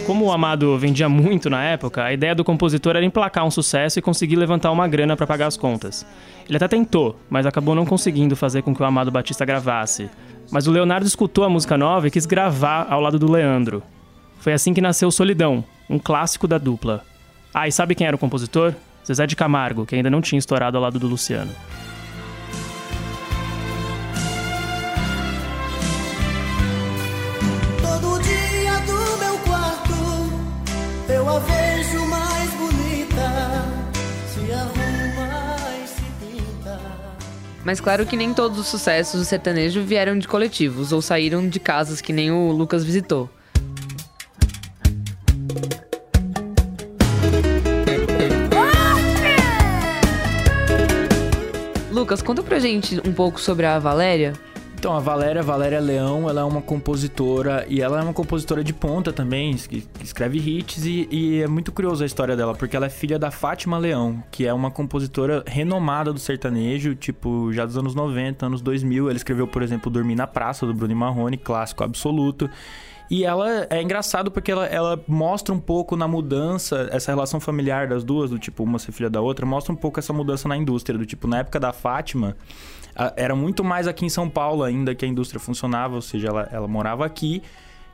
Como 0.08 0.26
o 0.26 0.32
Amado 0.32 0.76
vendia 0.80 1.08
muito 1.08 1.48
na 1.48 1.64
época, 1.64 2.06
a 2.06 2.12
ideia 2.12 2.34
do 2.34 2.44
compositor 2.44 2.96
era 2.96 3.06
emplacar 3.06 3.46
um 3.46 3.52
sucesso 3.52 4.00
e 4.00 4.02
conseguir 4.02 4.36
levantar 4.36 4.72
uma 4.72 4.88
grana 4.88 5.16
para 5.16 5.28
pagar 5.28 5.46
as 5.46 5.56
contas. 5.56 6.04
Ele 6.50 6.58
até 6.58 6.68
tentou, 6.68 7.16
mas 7.30 7.46
acabou 7.46 7.76
não 7.76 7.86
conseguindo 7.86 8.36
fazer 8.36 8.64
com 8.64 8.74
que 8.74 8.82
o 8.82 8.86
Amado 8.86 9.12
Batista 9.12 9.46
gravasse. 9.46 10.10
Mas 10.50 10.66
o 10.66 10.72
Leonardo 10.72 11.06
escutou 11.06 11.44
a 11.44 11.50
música 11.50 11.78
nova 11.78 12.08
e 12.08 12.12
quis 12.12 12.26
gravar 12.26 12.88
ao 12.90 13.00
lado 13.00 13.20
do 13.20 13.32
Leandro. 13.32 13.84
Foi 14.40 14.54
assim 14.54 14.74
que 14.74 14.82
nasceu 14.82 15.12
Solidão, 15.12 15.64
um 15.88 16.00
clássico 16.00 16.48
da 16.48 16.58
dupla. 16.58 17.06
Ah, 17.54 17.68
e 17.68 17.72
sabe 17.72 17.94
quem 17.94 18.08
era 18.08 18.16
o 18.16 18.20
compositor? 18.20 18.74
Zezé 19.08 19.26
de 19.26 19.38
Camargo, 19.38 19.86
que 19.86 19.96
ainda 19.96 20.10
não 20.10 20.20
tinha 20.20 20.38
estourado 20.38 20.76
ao 20.76 20.84
lado 20.84 21.00
do 21.00 21.08
Luciano. 21.08 21.52
Mas 37.64 37.82
claro 37.82 38.06
que 38.06 38.16
nem 38.16 38.34
todos 38.34 38.58
os 38.60 38.68
sucessos 38.68 39.20
do 39.20 39.26
sertanejo 39.26 39.84
vieram 39.84 40.18
de 40.18 40.26
coletivos 40.26 40.94
ou 40.94 41.02
saíram 41.02 41.50
de 41.50 41.60
casas 41.60 42.00
que 42.00 42.14
nem 42.14 42.32
o 42.32 42.50
Lucas 42.50 42.82
visitou. 42.82 43.30
Lucas, 52.08 52.22
conta 52.22 52.42
pra 52.42 52.58
gente 52.58 53.02
um 53.06 53.12
pouco 53.12 53.38
sobre 53.38 53.66
a 53.66 53.78
Valéria. 53.80 54.32
Então, 54.76 54.96
a 54.96 55.00
Valéria, 55.02 55.44
Valéria 55.44 55.82
Leão, 55.82 56.30
ela 56.30 56.40
é 56.40 56.44
uma 56.46 56.62
compositora 56.62 57.66
e 57.68 57.82
ela 57.82 58.00
é 58.00 58.02
uma 58.02 58.14
compositora 58.14 58.64
de 58.64 58.72
ponta 58.74 59.12
também, 59.12 59.54
que, 59.56 59.86
escreve 60.02 60.40
hits 60.40 60.86
e, 60.86 61.06
e, 61.12 61.42
é 61.42 61.48
muito 61.48 61.70
curiosa 61.70 62.06
a 62.06 62.08
história 62.08 62.34
dela, 62.34 62.56
porque 62.56 62.78
ela 62.78 62.86
é 62.86 62.90
filha 62.90 63.20
da 63.20 63.30
Fátima 63.30 63.78
Leão, 63.78 64.24
que 64.32 64.48
é 64.48 64.54
uma 64.54 64.72
compositora 64.72 65.44
renomada 65.46 66.14
do 66.14 66.20
sertanejo, 66.20 66.96
tipo, 66.96 67.52
já 67.52 67.66
dos 67.66 67.78
anos 67.78 67.94
90, 67.94 68.46
anos 68.46 68.62
2000. 68.62 69.10
Ela 69.10 69.18
escreveu, 69.18 69.46
por 69.46 69.62
exemplo, 69.62 69.92
Dormir 69.92 70.16
na 70.16 70.28
Praça, 70.28 70.66
do 70.66 70.74
Bruno 70.74 70.96
Marrone, 70.96 71.36
clássico 71.36 71.84
absoluto. 71.84 72.50
E 73.10 73.24
ela 73.24 73.66
é 73.70 73.82
engraçado 73.82 74.30
porque 74.30 74.52
ela, 74.52 74.66
ela 74.66 75.02
mostra 75.08 75.54
um 75.54 75.60
pouco 75.60 75.96
na 75.96 76.08
mudança, 76.08 76.90
essa 76.92 77.12
relação 77.12 77.40
familiar 77.40 77.88
das 77.88 78.04
duas, 78.04 78.30
do 78.30 78.38
tipo, 78.38 78.64
uma 78.64 78.80
ser 78.80 78.92
filha 78.92 79.10
da 79.10 79.22
outra, 79.22 79.46
mostra 79.46 79.72
um 79.72 79.78
pouco 79.78 80.00
essa 80.00 80.12
mudança 80.12 80.48
na 80.48 80.58
indústria, 80.58 80.98
do 80.98 81.06
tipo, 81.06 81.28
na 81.28 81.40
época 81.40 81.60
da 81.60 81.72
Fátima 81.72 82.36
era 83.16 83.36
muito 83.36 83.64
mais 83.64 83.88
aqui 83.88 84.06
em 84.06 84.10
São 84.10 84.28
Paulo 84.28 84.64
ainda 84.64 84.96
que 84.96 85.06
a 85.06 85.08
indústria 85.08 85.40
funcionava, 85.40 85.96
ou 85.96 86.02
seja, 86.02 86.30
ela, 86.30 86.50
ela 86.52 86.68
morava 86.68 87.06
aqui. 87.06 87.44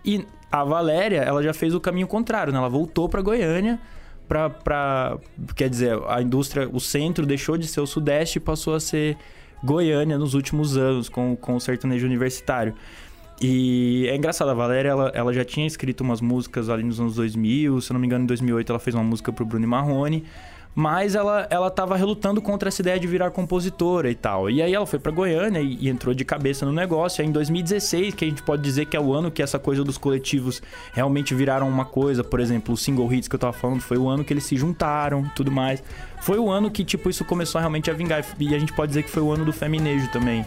E 0.05 0.25
a 0.51 0.63
Valéria, 0.63 1.21
ela 1.21 1.43
já 1.43 1.53
fez 1.53 1.73
o 1.73 1.79
caminho 1.79 2.07
contrário, 2.07 2.53
né? 2.53 2.59
Ela 2.59 2.69
voltou 2.69 3.09
para 3.09 3.21
Goiânia 3.21 3.79
para 4.27 4.49
pra... 4.49 5.17
Quer 5.55 5.69
dizer, 5.69 5.99
a 6.07 6.21
indústria, 6.21 6.69
o 6.71 6.79
centro 6.79 7.25
deixou 7.25 7.57
de 7.57 7.67
ser 7.67 7.81
o 7.81 7.87
Sudeste 7.87 8.37
e 8.37 8.41
passou 8.41 8.75
a 8.75 8.79
ser 8.79 9.17
Goiânia 9.61 10.17
nos 10.17 10.33
últimos 10.33 10.77
anos, 10.77 11.09
com, 11.09 11.35
com 11.35 11.55
o 11.55 11.59
sertanejo 11.59 12.05
universitário. 12.05 12.73
E 13.41 14.07
é 14.07 14.15
engraçado, 14.15 14.49
a 14.51 14.53
Valéria, 14.53 14.89
ela, 14.89 15.11
ela 15.13 15.33
já 15.33 15.43
tinha 15.43 15.67
escrito 15.67 16.01
umas 16.01 16.21
músicas 16.21 16.69
ali 16.69 16.83
nos 16.83 16.99
anos 16.99 17.15
2000, 17.15 17.81
se 17.81 17.91
eu 17.91 17.93
não 17.95 17.99
me 18.01 18.07
engano, 18.07 18.23
em 18.23 18.27
2008 18.27 18.71
ela 18.71 18.79
fez 18.79 18.95
uma 18.95 19.03
música 19.03 19.33
pro 19.33 19.45
Bruno 19.45 19.67
Marrone 19.67 20.23
mas 20.75 21.13
ela, 21.13 21.47
ela 21.49 21.69
tava 21.69 21.95
relutando 21.95 22.41
contra 22.41 22.69
essa 22.69 22.81
ideia 22.81 22.99
de 22.99 23.05
virar 23.05 23.29
compositora 23.31 24.09
e 24.09 24.15
tal. 24.15 24.49
E 24.49 24.61
aí 24.61 24.73
ela 24.73 24.85
foi 24.85 24.97
para 24.97 25.11
Goiânia 25.11 25.59
e, 25.59 25.77
e, 25.81 25.89
entrou 25.89 26.15
de 26.15 26.25
cabeça 26.25 26.65
no 26.65 26.71
negócio. 26.71 27.21
Aí 27.21 27.27
em 27.27 27.31
2016, 27.31 28.15
que 28.15 28.25
a 28.25 28.27
gente 28.27 28.41
pode 28.41 28.61
dizer 28.63 28.85
que 28.85 28.97
é 28.97 28.99
o 28.99 29.13
ano 29.13 29.29
que 29.29 29.43
essa 29.43 29.59
coisa 29.59 29.83
dos 29.83 29.97
coletivos 29.97 30.61
realmente 30.93 31.35
viraram 31.35 31.69
uma 31.69 31.85
coisa, 31.85 32.23
por 32.23 32.39
exemplo, 32.39 32.73
o 32.73 32.77
single 32.77 33.11
hits 33.13 33.27
que 33.27 33.35
eu 33.35 33.39
tava 33.39 33.53
falando, 33.53 33.81
foi 33.81 33.97
o 33.97 34.07
ano 34.07 34.23
que 34.23 34.33
eles 34.33 34.45
se 34.45 34.55
juntaram, 34.55 35.29
tudo 35.35 35.51
mais. 35.51 35.83
Foi 36.21 36.39
o 36.39 36.49
ano 36.49 36.71
que 36.71 36.83
tipo 36.83 37.09
isso 37.09 37.23
começou 37.23 37.59
realmente 37.59 37.91
a 37.91 37.93
vingar 37.93 38.25
e 38.39 38.55
a 38.55 38.59
gente 38.59 38.73
pode 38.73 38.89
dizer 38.89 39.03
que 39.03 39.09
foi 39.09 39.21
o 39.21 39.31
ano 39.31 39.45
do 39.45 39.53
feminejo 39.53 40.09
também. 40.09 40.43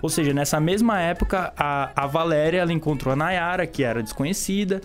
Ou 0.00 0.08
seja, 0.08 0.32
nessa 0.32 0.60
mesma 0.60 1.00
época, 1.00 1.52
a, 1.56 1.90
a 1.94 2.06
Valéria 2.06 2.60
ela 2.60 2.72
encontrou 2.72 3.12
a 3.12 3.16
Nayara, 3.16 3.66
que 3.66 3.82
era 3.82 4.02
desconhecida, 4.02 4.80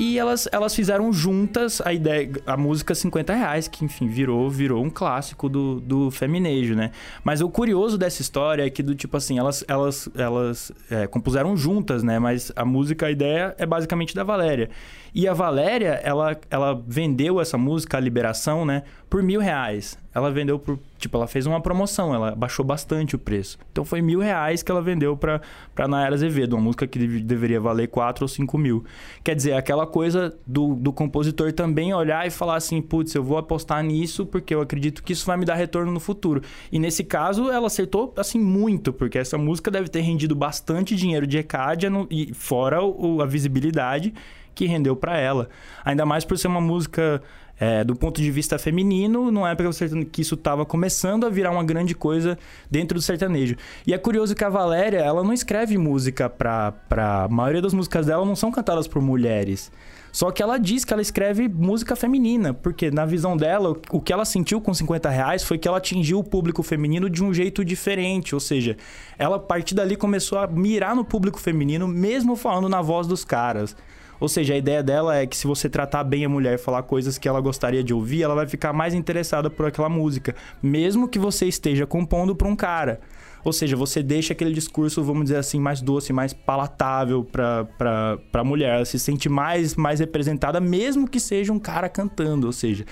e 0.00 0.18
elas, 0.18 0.48
elas 0.50 0.74
fizeram 0.74 1.12
juntas 1.12 1.82
a 1.84 1.92
ideia, 1.92 2.30
a 2.46 2.56
música 2.56 2.94
50 2.94 3.34
reais, 3.34 3.68
que 3.68 3.84
enfim, 3.84 4.08
virou, 4.08 4.48
virou 4.48 4.82
um 4.82 4.88
clássico 4.88 5.46
do, 5.46 5.78
do 5.78 6.10
feminejo, 6.10 6.74
né? 6.74 6.90
Mas 7.22 7.42
o 7.42 7.50
curioso 7.50 7.98
dessa 7.98 8.22
história 8.22 8.64
é 8.64 8.70
que 8.70 8.82
do 8.82 8.94
tipo 8.94 9.14
assim, 9.18 9.38
elas, 9.38 9.62
elas, 9.68 10.08
elas 10.16 10.72
é, 10.90 11.06
compuseram 11.06 11.54
juntas, 11.54 12.02
né? 12.02 12.18
Mas 12.18 12.50
a 12.56 12.64
música, 12.64 13.08
a 13.08 13.10
ideia 13.10 13.54
é 13.58 13.66
basicamente 13.66 14.14
da 14.14 14.24
Valéria. 14.24 14.70
E 15.14 15.28
a 15.28 15.34
Valéria, 15.34 16.00
ela, 16.02 16.34
ela 16.48 16.82
vendeu 16.86 17.38
essa 17.38 17.58
música, 17.58 17.98
a 17.98 18.00
Liberação, 18.00 18.64
né? 18.64 18.84
Por 19.10 19.22
mil 19.22 19.38
reais. 19.38 19.98
Ela 20.14 20.30
vendeu 20.30 20.58
por. 20.58 20.78
Tipo, 20.98 21.16
ela 21.16 21.26
fez 21.26 21.46
uma 21.46 21.60
promoção, 21.60 22.14
ela 22.14 22.34
baixou 22.34 22.64
bastante 22.64 23.14
o 23.14 23.18
preço. 23.18 23.58
Então 23.70 23.84
foi 23.84 24.02
mil 24.02 24.18
reais 24.20 24.62
que 24.62 24.70
ela 24.70 24.82
vendeu 24.82 25.16
pra, 25.16 25.40
pra 25.74 25.88
Nayara 25.88 26.14
Azevedo, 26.14 26.54
uma 26.56 26.62
música 26.62 26.86
que 26.86 26.98
deveria 27.20 27.60
valer 27.60 27.88
quatro 27.88 28.24
ou 28.24 28.28
cinco 28.28 28.58
mil. 28.58 28.84
Quer 29.22 29.34
dizer, 29.34 29.52
aquela 29.54 29.86
coisa 29.86 30.36
do, 30.46 30.74
do 30.74 30.92
compositor 30.92 31.52
também 31.52 31.94
olhar 31.94 32.26
e 32.26 32.30
falar 32.30 32.56
assim: 32.56 32.82
putz, 32.82 33.14
eu 33.14 33.22
vou 33.22 33.38
apostar 33.38 33.82
nisso 33.82 34.26
porque 34.26 34.54
eu 34.54 34.60
acredito 34.60 35.02
que 35.02 35.12
isso 35.12 35.24
vai 35.24 35.36
me 35.36 35.44
dar 35.44 35.54
retorno 35.54 35.92
no 35.92 36.00
futuro. 36.00 36.42
E 36.72 36.78
nesse 36.78 37.04
caso, 37.04 37.50
ela 37.50 37.68
acertou, 37.68 38.12
assim, 38.16 38.38
muito, 38.38 38.92
porque 38.92 39.16
essa 39.16 39.38
música 39.38 39.70
deve 39.70 39.88
ter 39.88 40.00
rendido 40.00 40.34
bastante 40.34 40.96
dinheiro 40.96 41.26
de 41.26 41.38
ECAD 41.38 41.86
e 42.10 42.34
fora 42.34 42.82
o, 42.82 43.22
a 43.22 43.26
visibilidade 43.26 44.12
que 44.54 44.66
rendeu 44.66 44.94
para 44.94 45.16
ela. 45.16 45.48
Ainda 45.84 46.04
mais 46.04 46.24
por 46.24 46.36
ser 46.36 46.48
uma 46.48 46.60
música 46.60 47.22
é, 47.60 47.84
do 47.84 47.94
ponto 47.94 48.22
de 48.22 48.30
vista 48.30 48.58
feminino, 48.58 49.30
não 49.30 49.46
é 49.46 49.54
porque 49.54 50.04
que 50.06 50.22
isso 50.22 50.34
estava 50.34 50.64
começando 50.64 51.26
a 51.26 51.28
virar 51.28 51.50
uma 51.50 51.62
grande 51.62 51.94
coisa 51.94 52.38
dentro 52.70 52.94
do 52.98 53.02
sertanejo. 53.02 53.54
E 53.86 53.92
é 53.92 53.98
curioso 53.98 54.34
que 54.34 54.42
a 54.42 54.48
Valéria, 54.48 55.00
ela 55.00 55.22
não 55.22 55.34
escreve 55.34 55.76
música 55.76 56.30
para 56.30 56.74
A 56.88 57.28
maioria 57.28 57.60
das 57.60 57.74
músicas 57.74 58.06
dela 58.06 58.24
não 58.24 58.34
são 58.34 58.50
cantadas 58.50 58.88
por 58.88 59.02
mulheres. 59.02 59.70
Só 60.10 60.30
que 60.30 60.42
ela 60.42 60.58
diz 60.58 60.84
que 60.84 60.92
ela 60.92 61.02
escreve 61.02 61.48
música 61.48 61.94
feminina, 61.94 62.52
porque 62.52 62.90
na 62.90 63.04
visão 63.04 63.36
dela, 63.36 63.76
o 63.90 64.00
que 64.00 64.12
ela 64.12 64.24
sentiu 64.24 64.60
com 64.60 64.72
50 64.72 65.08
reais 65.08 65.44
foi 65.44 65.58
que 65.58 65.68
ela 65.68 65.76
atingiu 65.76 66.18
o 66.18 66.24
público 66.24 66.62
feminino 66.62 67.08
de 67.08 67.22
um 67.22 67.32
jeito 67.32 67.64
diferente. 67.64 68.34
Ou 68.34 68.40
seja, 68.40 68.76
ela 69.18 69.36
a 69.36 69.38
partir 69.38 69.74
dali 69.74 69.96
começou 69.96 70.38
a 70.38 70.46
mirar 70.46 70.96
no 70.96 71.04
público 71.04 71.38
feminino, 71.38 71.86
mesmo 71.86 72.34
falando 72.34 72.68
na 72.68 72.80
voz 72.80 73.06
dos 73.06 73.24
caras. 73.24 73.76
Ou 74.20 74.28
seja, 74.28 74.54
a 74.54 74.56
ideia 74.56 74.82
dela 74.82 75.16
é 75.16 75.26
que 75.26 75.36
se 75.36 75.46
você 75.46 75.68
tratar 75.68 76.04
bem 76.04 76.24
a 76.24 76.28
mulher 76.28 76.54
e 76.54 76.58
falar 76.58 76.82
coisas 76.82 77.16
que 77.16 77.26
ela 77.26 77.40
gostaria 77.40 77.82
de 77.82 77.94
ouvir, 77.94 78.22
ela 78.22 78.34
vai 78.34 78.46
ficar 78.46 78.72
mais 78.72 78.92
interessada 78.92 79.48
por 79.48 79.66
aquela 79.66 79.88
música, 79.88 80.36
mesmo 80.62 81.08
que 81.08 81.18
você 81.18 81.46
esteja 81.46 81.86
compondo 81.86 82.36
para 82.36 82.46
um 82.46 82.54
cara. 82.54 83.00
Ou 83.42 83.52
seja, 83.52 83.76
você 83.76 84.02
deixa 84.02 84.32
aquele 84.32 84.52
discurso, 84.52 85.02
vamos 85.02 85.24
dizer 85.24 85.36
assim, 85.36 85.58
mais 85.58 85.80
doce, 85.80 86.12
mais 86.12 86.32
palatável 86.32 87.24
para 87.24 88.18
a 88.32 88.44
mulher. 88.44 88.76
Ela 88.76 88.84
se 88.84 88.98
sente 88.98 89.28
mais, 89.28 89.74
mais 89.74 90.00
representada, 90.00 90.60
mesmo 90.60 91.08
que 91.08 91.18
seja 91.18 91.52
um 91.52 91.58
cara 91.58 91.88
cantando. 91.88 92.46
Ou 92.46 92.52
seja, 92.52 92.84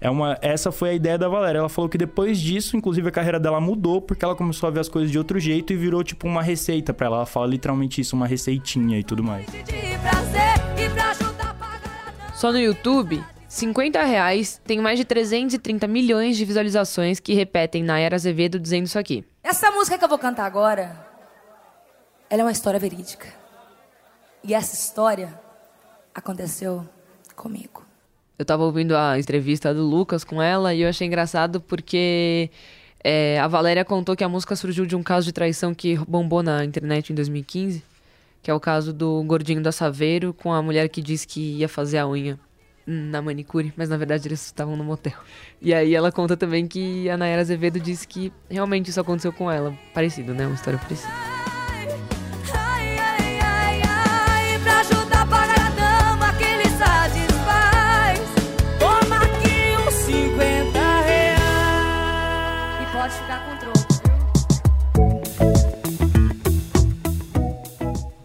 é 0.00 0.10
uma, 0.10 0.36
essa 0.42 0.70
foi 0.70 0.90
a 0.90 0.94
ideia 0.94 1.16
da 1.16 1.28
Valéria. 1.28 1.58
Ela 1.60 1.68
falou 1.68 1.88
que 1.88 1.96
depois 1.96 2.38
disso, 2.38 2.76
inclusive, 2.76 3.08
a 3.08 3.10
carreira 3.10 3.40
dela 3.40 3.60
mudou 3.60 4.02
porque 4.02 4.24
ela 4.24 4.34
começou 4.34 4.66
a 4.66 4.70
ver 4.70 4.80
as 4.80 4.88
coisas 4.88 5.10
de 5.10 5.16
outro 5.16 5.40
jeito 5.40 5.72
e 5.72 5.76
virou 5.76 6.04
tipo 6.04 6.26
uma 6.26 6.42
receita 6.42 6.92
para 6.92 7.06
ela. 7.06 7.16
Ela 7.16 7.26
fala 7.26 7.46
literalmente 7.46 8.00
isso, 8.00 8.14
uma 8.14 8.26
receitinha 8.26 8.98
e 8.98 9.02
tudo 9.02 9.22
mais. 9.24 9.46
Só 12.44 12.52
no 12.52 12.58
YouTube, 12.58 13.24
50 13.48 14.04
reais 14.04 14.60
tem 14.66 14.78
mais 14.78 14.98
de 14.98 15.04
330 15.06 15.86
milhões 15.86 16.36
de 16.36 16.44
visualizações 16.44 17.18
que 17.18 17.32
repetem 17.32 17.82
Nayara 17.82 18.16
Azevedo 18.16 18.60
dizendo 18.60 18.84
isso 18.84 18.98
aqui. 18.98 19.24
Essa 19.42 19.70
música 19.70 19.96
que 19.96 20.04
eu 20.04 20.08
vou 20.10 20.18
cantar 20.18 20.44
agora, 20.44 20.94
ela 22.28 22.42
é 22.42 22.44
uma 22.44 22.52
história 22.52 22.78
verídica. 22.78 23.28
E 24.42 24.52
essa 24.52 24.74
história 24.74 25.40
aconteceu 26.14 26.86
comigo. 27.34 27.82
Eu 28.38 28.44
tava 28.44 28.62
ouvindo 28.62 28.94
a 28.94 29.18
entrevista 29.18 29.72
do 29.72 29.82
Lucas 29.82 30.22
com 30.22 30.42
ela 30.42 30.74
e 30.74 30.82
eu 30.82 30.88
achei 30.90 31.06
engraçado 31.06 31.62
porque 31.62 32.50
é, 33.02 33.40
a 33.40 33.48
Valéria 33.48 33.86
contou 33.86 34.14
que 34.14 34.22
a 34.22 34.28
música 34.28 34.54
surgiu 34.54 34.84
de 34.84 34.94
um 34.94 35.02
caso 35.02 35.24
de 35.24 35.32
traição 35.32 35.74
que 35.74 35.96
bombou 36.06 36.42
na 36.42 36.62
internet 36.62 37.10
em 37.10 37.14
2015, 37.14 37.82
que 38.44 38.50
é 38.50 38.54
o 38.54 38.60
caso 38.60 38.92
do 38.92 39.24
gordinho 39.24 39.62
da 39.62 39.72
Saveiro 39.72 40.34
com 40.34 40.52
a 40.52 40.60
mulher 40.60 40.90
que 40.90 41.00
disse 41.00 41.26
que 41.26 41.40
ia 41.56 41.68
fazer 41.68 41.96
a 41.96 42.06
unha 42.06 42.38
na 42.86 43.22
manicure, 43.22 43.72
mas 43.74 43.88
na 43.88 43.96
verdade 43.96 44.28
eles 44.28 44.44
estavam 44.44 44.76
no 44.76 44.84
motel. 44.84 45.14
E 45.62 45.72
aí 45.72 45.94
ela 45.94 46.12
conta 46.12 46.36
também 46.36 46.68
que 46.68 47.08
a 47.08 47.16
Nayara 47.16 47.40
Azevedo 47.40 47.80
disse 47.80 48.06
que 48.06 48.30
realmente 48.50 48.90
isso 48.90 49.00
aconteceu 49.00 49.32
com 49.32 49.50
ela. 49.50 49.74
Parecido, 49.94 50.34
né? 50.34 50.46
Uma 50.46 50.56
história 50.56 50.78
parecida. 50.78 51.33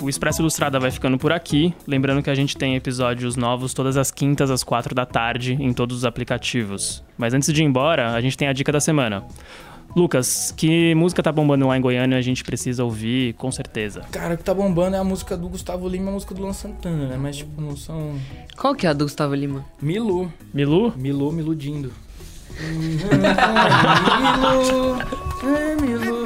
O 0.10 0.15
Expresso 0.19 0.41
Ilustrada 0.41 0.80
vai 0.80 0.89
ficando 0.89 1.19
por 1.19 1.32
aqui. 1.32 1.72
Lembrando 1.86 2.24
que 2.24 2.32
a 2.32 2.34
gente 2.34 2.58
tem 2.58 2.76
episódios 2.76 3.36
novos 3.36 3.76
todas 3.76 3.95
as 3.95 4.10
quintas 4.10 4.50
às 4.50 4.63
quatro 4.63 4.95
da 4.95 5.06
tarde 5.06 5.56
em 5.60 5.72
todos 5.72 5.98
os 5.98 6.04
aplicativos. 6.04 7.04
Mas 7.15 7.32
antes 7.36 7.54
de 7.54 7.62
ir 7.62 7.65
embora, 7.65 8.15
a 8.15 8.19
gente 8.19 8.36
tem 8.36 8.48
a 8.48 8.54
dica 8.54 8.72
da 8.72 8.80
semana. 8.80 9.24
Lucas, 9.95 10.52
que 10.58 10.95
música 10.95 11.22
tá 11.22 11.32
bombando 11.32 11.67
lá 11.67 11.78
em 11.78 11.82
Goiânia 11.82 12.17
a 12.17 12.22
gente 12.24 12.43
precisa 12.43 12.84
ouvir, 12.84 13.36
com 13.36 13.52
certeza. 13.52 14.02
Cara, 14.12 14.34
o 14.34 14.38
que 14.38 14.43
tá 14.43 14.52
bombando 14.52 14.95
é 14.95 15.00
a 15.00 15.04
música 15.04 15.38
do 15.38 15.48
Gustavo 15.48 15.88
Lima 15.88 16.06
e 16.06 16.10
a 16.10 16.13
música 16.13 16.34
do 16.34 16.41
Luan 16.41 16.54
Santana, 16.54 17.10
né? 17.10 17.15
Mas, 17.15 17.38
tipo, 17.38 17.62
não 17.62 17.78
são. 17.78 18.15
Qual 18.58 18.74
que 18.74 18.88
é 18.88 18.89
a 18.89 18.93
do 18.93 19.06
Gustavo 19.06 19.36
Lima? 19.36 19.63
Milu. 19.80 20.34
Milu? 20.52 20.91
Milu 20.98 21.32
me 21.32 21.43
iludindo. 21.43 21.93
Milu, 24.39 24.98
é 25.43 25.76
Milu. 25.80 26.19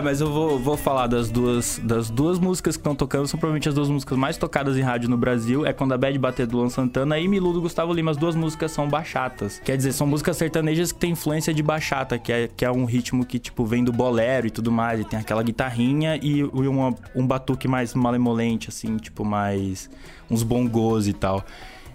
Vai, 0.00 0.02
mas 0.12 0.20
eu 0.20 0.30
vou, 0.30 0.58
vou 0.58 0.76
falar 0.76 1.06
das 1.06 1.28
duas, 1.30 1.80
das 1.82 2.08
duas 2.10 2.38
músicas 2.38 2.76
que 2.76 2.80
estão 2.80 2.94
tocando. 2.94 3.26
São 3.26 3.38
provavelmente 3.38 3.68
as 3.68 3.74
duas 3.74 3.88
músicas 3.88 4.16
mais 4.18 4.36
tocadas 4.36 4.76
em 4.76 4.80
rádio 4.80 5.08
no 5.08 5.16
Brasil. 5.16 5.66
É 5.66 5.72
Quando 5.72 5.92
a 5.92 5.98
Bad 5.98 6.18
Bater 6.18 6.46
do 6.46 6.56
Luan 6.58 6.68
Santana 6.68 7.18
e 7.18 7.26
Milu 7.28 7.52
do 7.52 7.60
Gustavo 7.60 7.92
Lima. 7.92 8.10
As 8.10 8.16
duas 8.16 8.34
músicas 8.34 8.70
são 8.72 8.88
bachatas. 8.88 9.60
Quer 9.64 9.76
dizer, 9.76 9.92
são 9.92 10.06
músicas 10.06 10.36
sertanejas 10.36 10.92
que 10.92 10.98
têm 10.98 11.10
influência 11.12 11.52
de 11.52 11.62
bachata, 11.62 12.18
que 12.18 12.32
é, 12.32 12.48
que 12.48 12.64
é 12.64 12.70
um 12.70 12.84
ritmo 12.84 13.24
que, 13.24 13.38
tipo, 13.38 13.64
vem 13.64 13.84
do 13.84 13.92
bolero 13.92 14.46
e 14.46 14.50
tudo 14.50 14.70
mais. 14.70 15.00
E 15.00 15.04
tem 15.04 15.18
aquela 15.18 15.42
guitarrinha 15.42 16.16
e 16.22 16.42
uma- 16.44 16.94
um 17.14 17.26
batuque 17.26 17.66
mais 17.68 17.94
malemolente, 17.94 18.68
assim, 18.68 18.96
tipo, 18.96 19.24
mais. 19.24 19.90
uns 20.30 20.42
bongos 20.42 21.08
e 21.08 21.14
tal. 21.14 21.42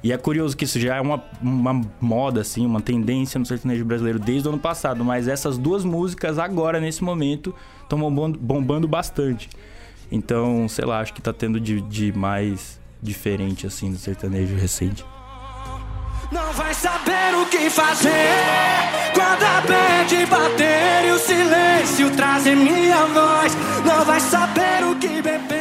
E 0.03 0.11
é 0.11 0.17
curioso 0.17 0.55
que 0.57 0.65
isso 0.65 0.77
já 0.77 0.97
é 0.97 1.01
uma, 1.01 1.23
uma 1.41 1.81
moda, 2.01 2.41
assim, 2.41 2.65
uma 2.65 2.81
tendência 2.81 3.39
no 3.39 3.45
sertanejo 3.45 3.85
brasileiro 3.85 4.19
desde 4.19 4.49
o 4.49 4.51
ano 4.51 4.59
passado, 4.59 5.03
mas 5.05 5.29
essas 5.29 5.57
duas 5.57 5.85
músicas 5.85 6.37
agora, 6.37 6.79
nesse 6.81 7.01
momento, 7.01 7.55
estão 7.81 7.97
bombando, 7.97 8.37
bombando 8.37 8.87
bastante. 8.87 9.49
Então, 10.11 10.67
sei 10.67 10.83
lá, 10.83 10.99
acho 10.99 11.13
que 11.13 11.21
tá 11.21 11.31
tendo 11.31 11.57
de, 11.57 11.79
de 11.79 12.11
mais 12.11 12.79
diferente, 13.01 13.65
assim, 13.65 13.89
no 13.89 13.97
sertanejo 13.97 14.55
recente. 14.55 15.05
Não 16.33 16.51
vai 16.53 16.73
saber 16.73 17.35
o 17.41 17.45
que 17.45 17.69
fazer 17.69 18.09
Quando 19.13 19.43
a 19.43 19.61
bad 19.61 20.25
bater 20.25 21.07
e 21.07 21.11
o 21.11 21.19
silêncio 21.19 22.09
trazer 22.15 22.55
minha 22.55 23.05
voz 23.05 23.55
Não 23.85 24.03
vai 24.03 24.19
saber 24.19 24.83
o 24.83 24.95
que 24.95 25.21
beber 25.21 25.52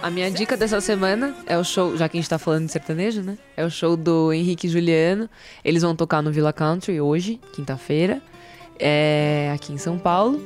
A 0.00 0.10
minha 0.10 0.30
dica 0.30 0.56
dessa 0.56 0.80
semana 0.80 1.34
é 1.44 1.58
o 1.58 1.64
show, 1.64 1.96
já 1.96 2.08
que 2.08 2.16
a 2.16 2.20
gente 2.20 2.30
tá 2.30 2.38
falando 2.38 2.66
de 2.66 2.72
sertanejo, 2.72 3.20
né? 3.20 3.36
É 3.56 3.64
o 3.64 3.70
show 3.70 3.96
do 3.96 4.32
Henrique 4.32 4.68
e 4.68 4.70
Juliano. 4.70 5.28
Eles 5.64 5.82
vão 5.82 5.96
tocar 5.96 6.22
no 6.22 6.30
Villa 6.30 6.52
Country 6.52 7.00
hoje, 7.00 7.40
quinta-feira, 7.52 8.22
é 8.78 9.50
aqui 9.52 9.72
em 9.72 9.78
São 9.78 9.98
Paulo. 9.98 10.40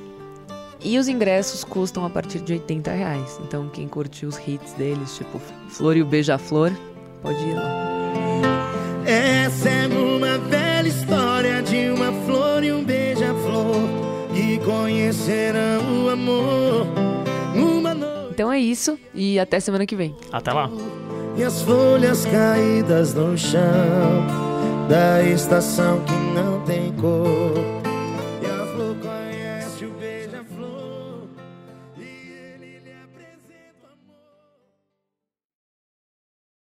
E 0.83 0.99
os 0.99 1.07
ingressos 1.07 1.63
custam 1.63 2.05
a 2.05 2.11
partir 2.11 2.41
de 2.41 2.55
80 2.55 2.91
reais. 2.91 3.39
Então 3.47 3.69
quem 3.69 3.87
curte 3.87 4.25
os 4.25 4.37
hits 4.39 4.73
deles, 4.73 5.17
tipo 5.17 5.39
Flor 5.69 5.97
e 5.97 6.03
o 6.03 6.07
Beija-Flor, 6.07 6.73
pode 7.23 7.41
ir 7.45 7.55
lá. 7.55 8.22
Então 18.53 18.61
é 18.61 18.65
isso 18.65 18.99
e 19.15 19.41
até 19.41 19.59
semana 19.59 19.87
que 19.87 19.97
vem. 19.97 20.15
Até 20.31 20.53
lá! 20.53 20.69
E 21.39 21.43
as 21.43 21.63
folhas 21.63 22.27
caídas 22.27 23.15
no 23.15 23.39
chão 23.39 23.63
Da 24.91 25.25
estação 25.25 26.01
que 26.05 26.13
não 26.35 26.61
tem 26.61 26.93
cor 26.93 27.82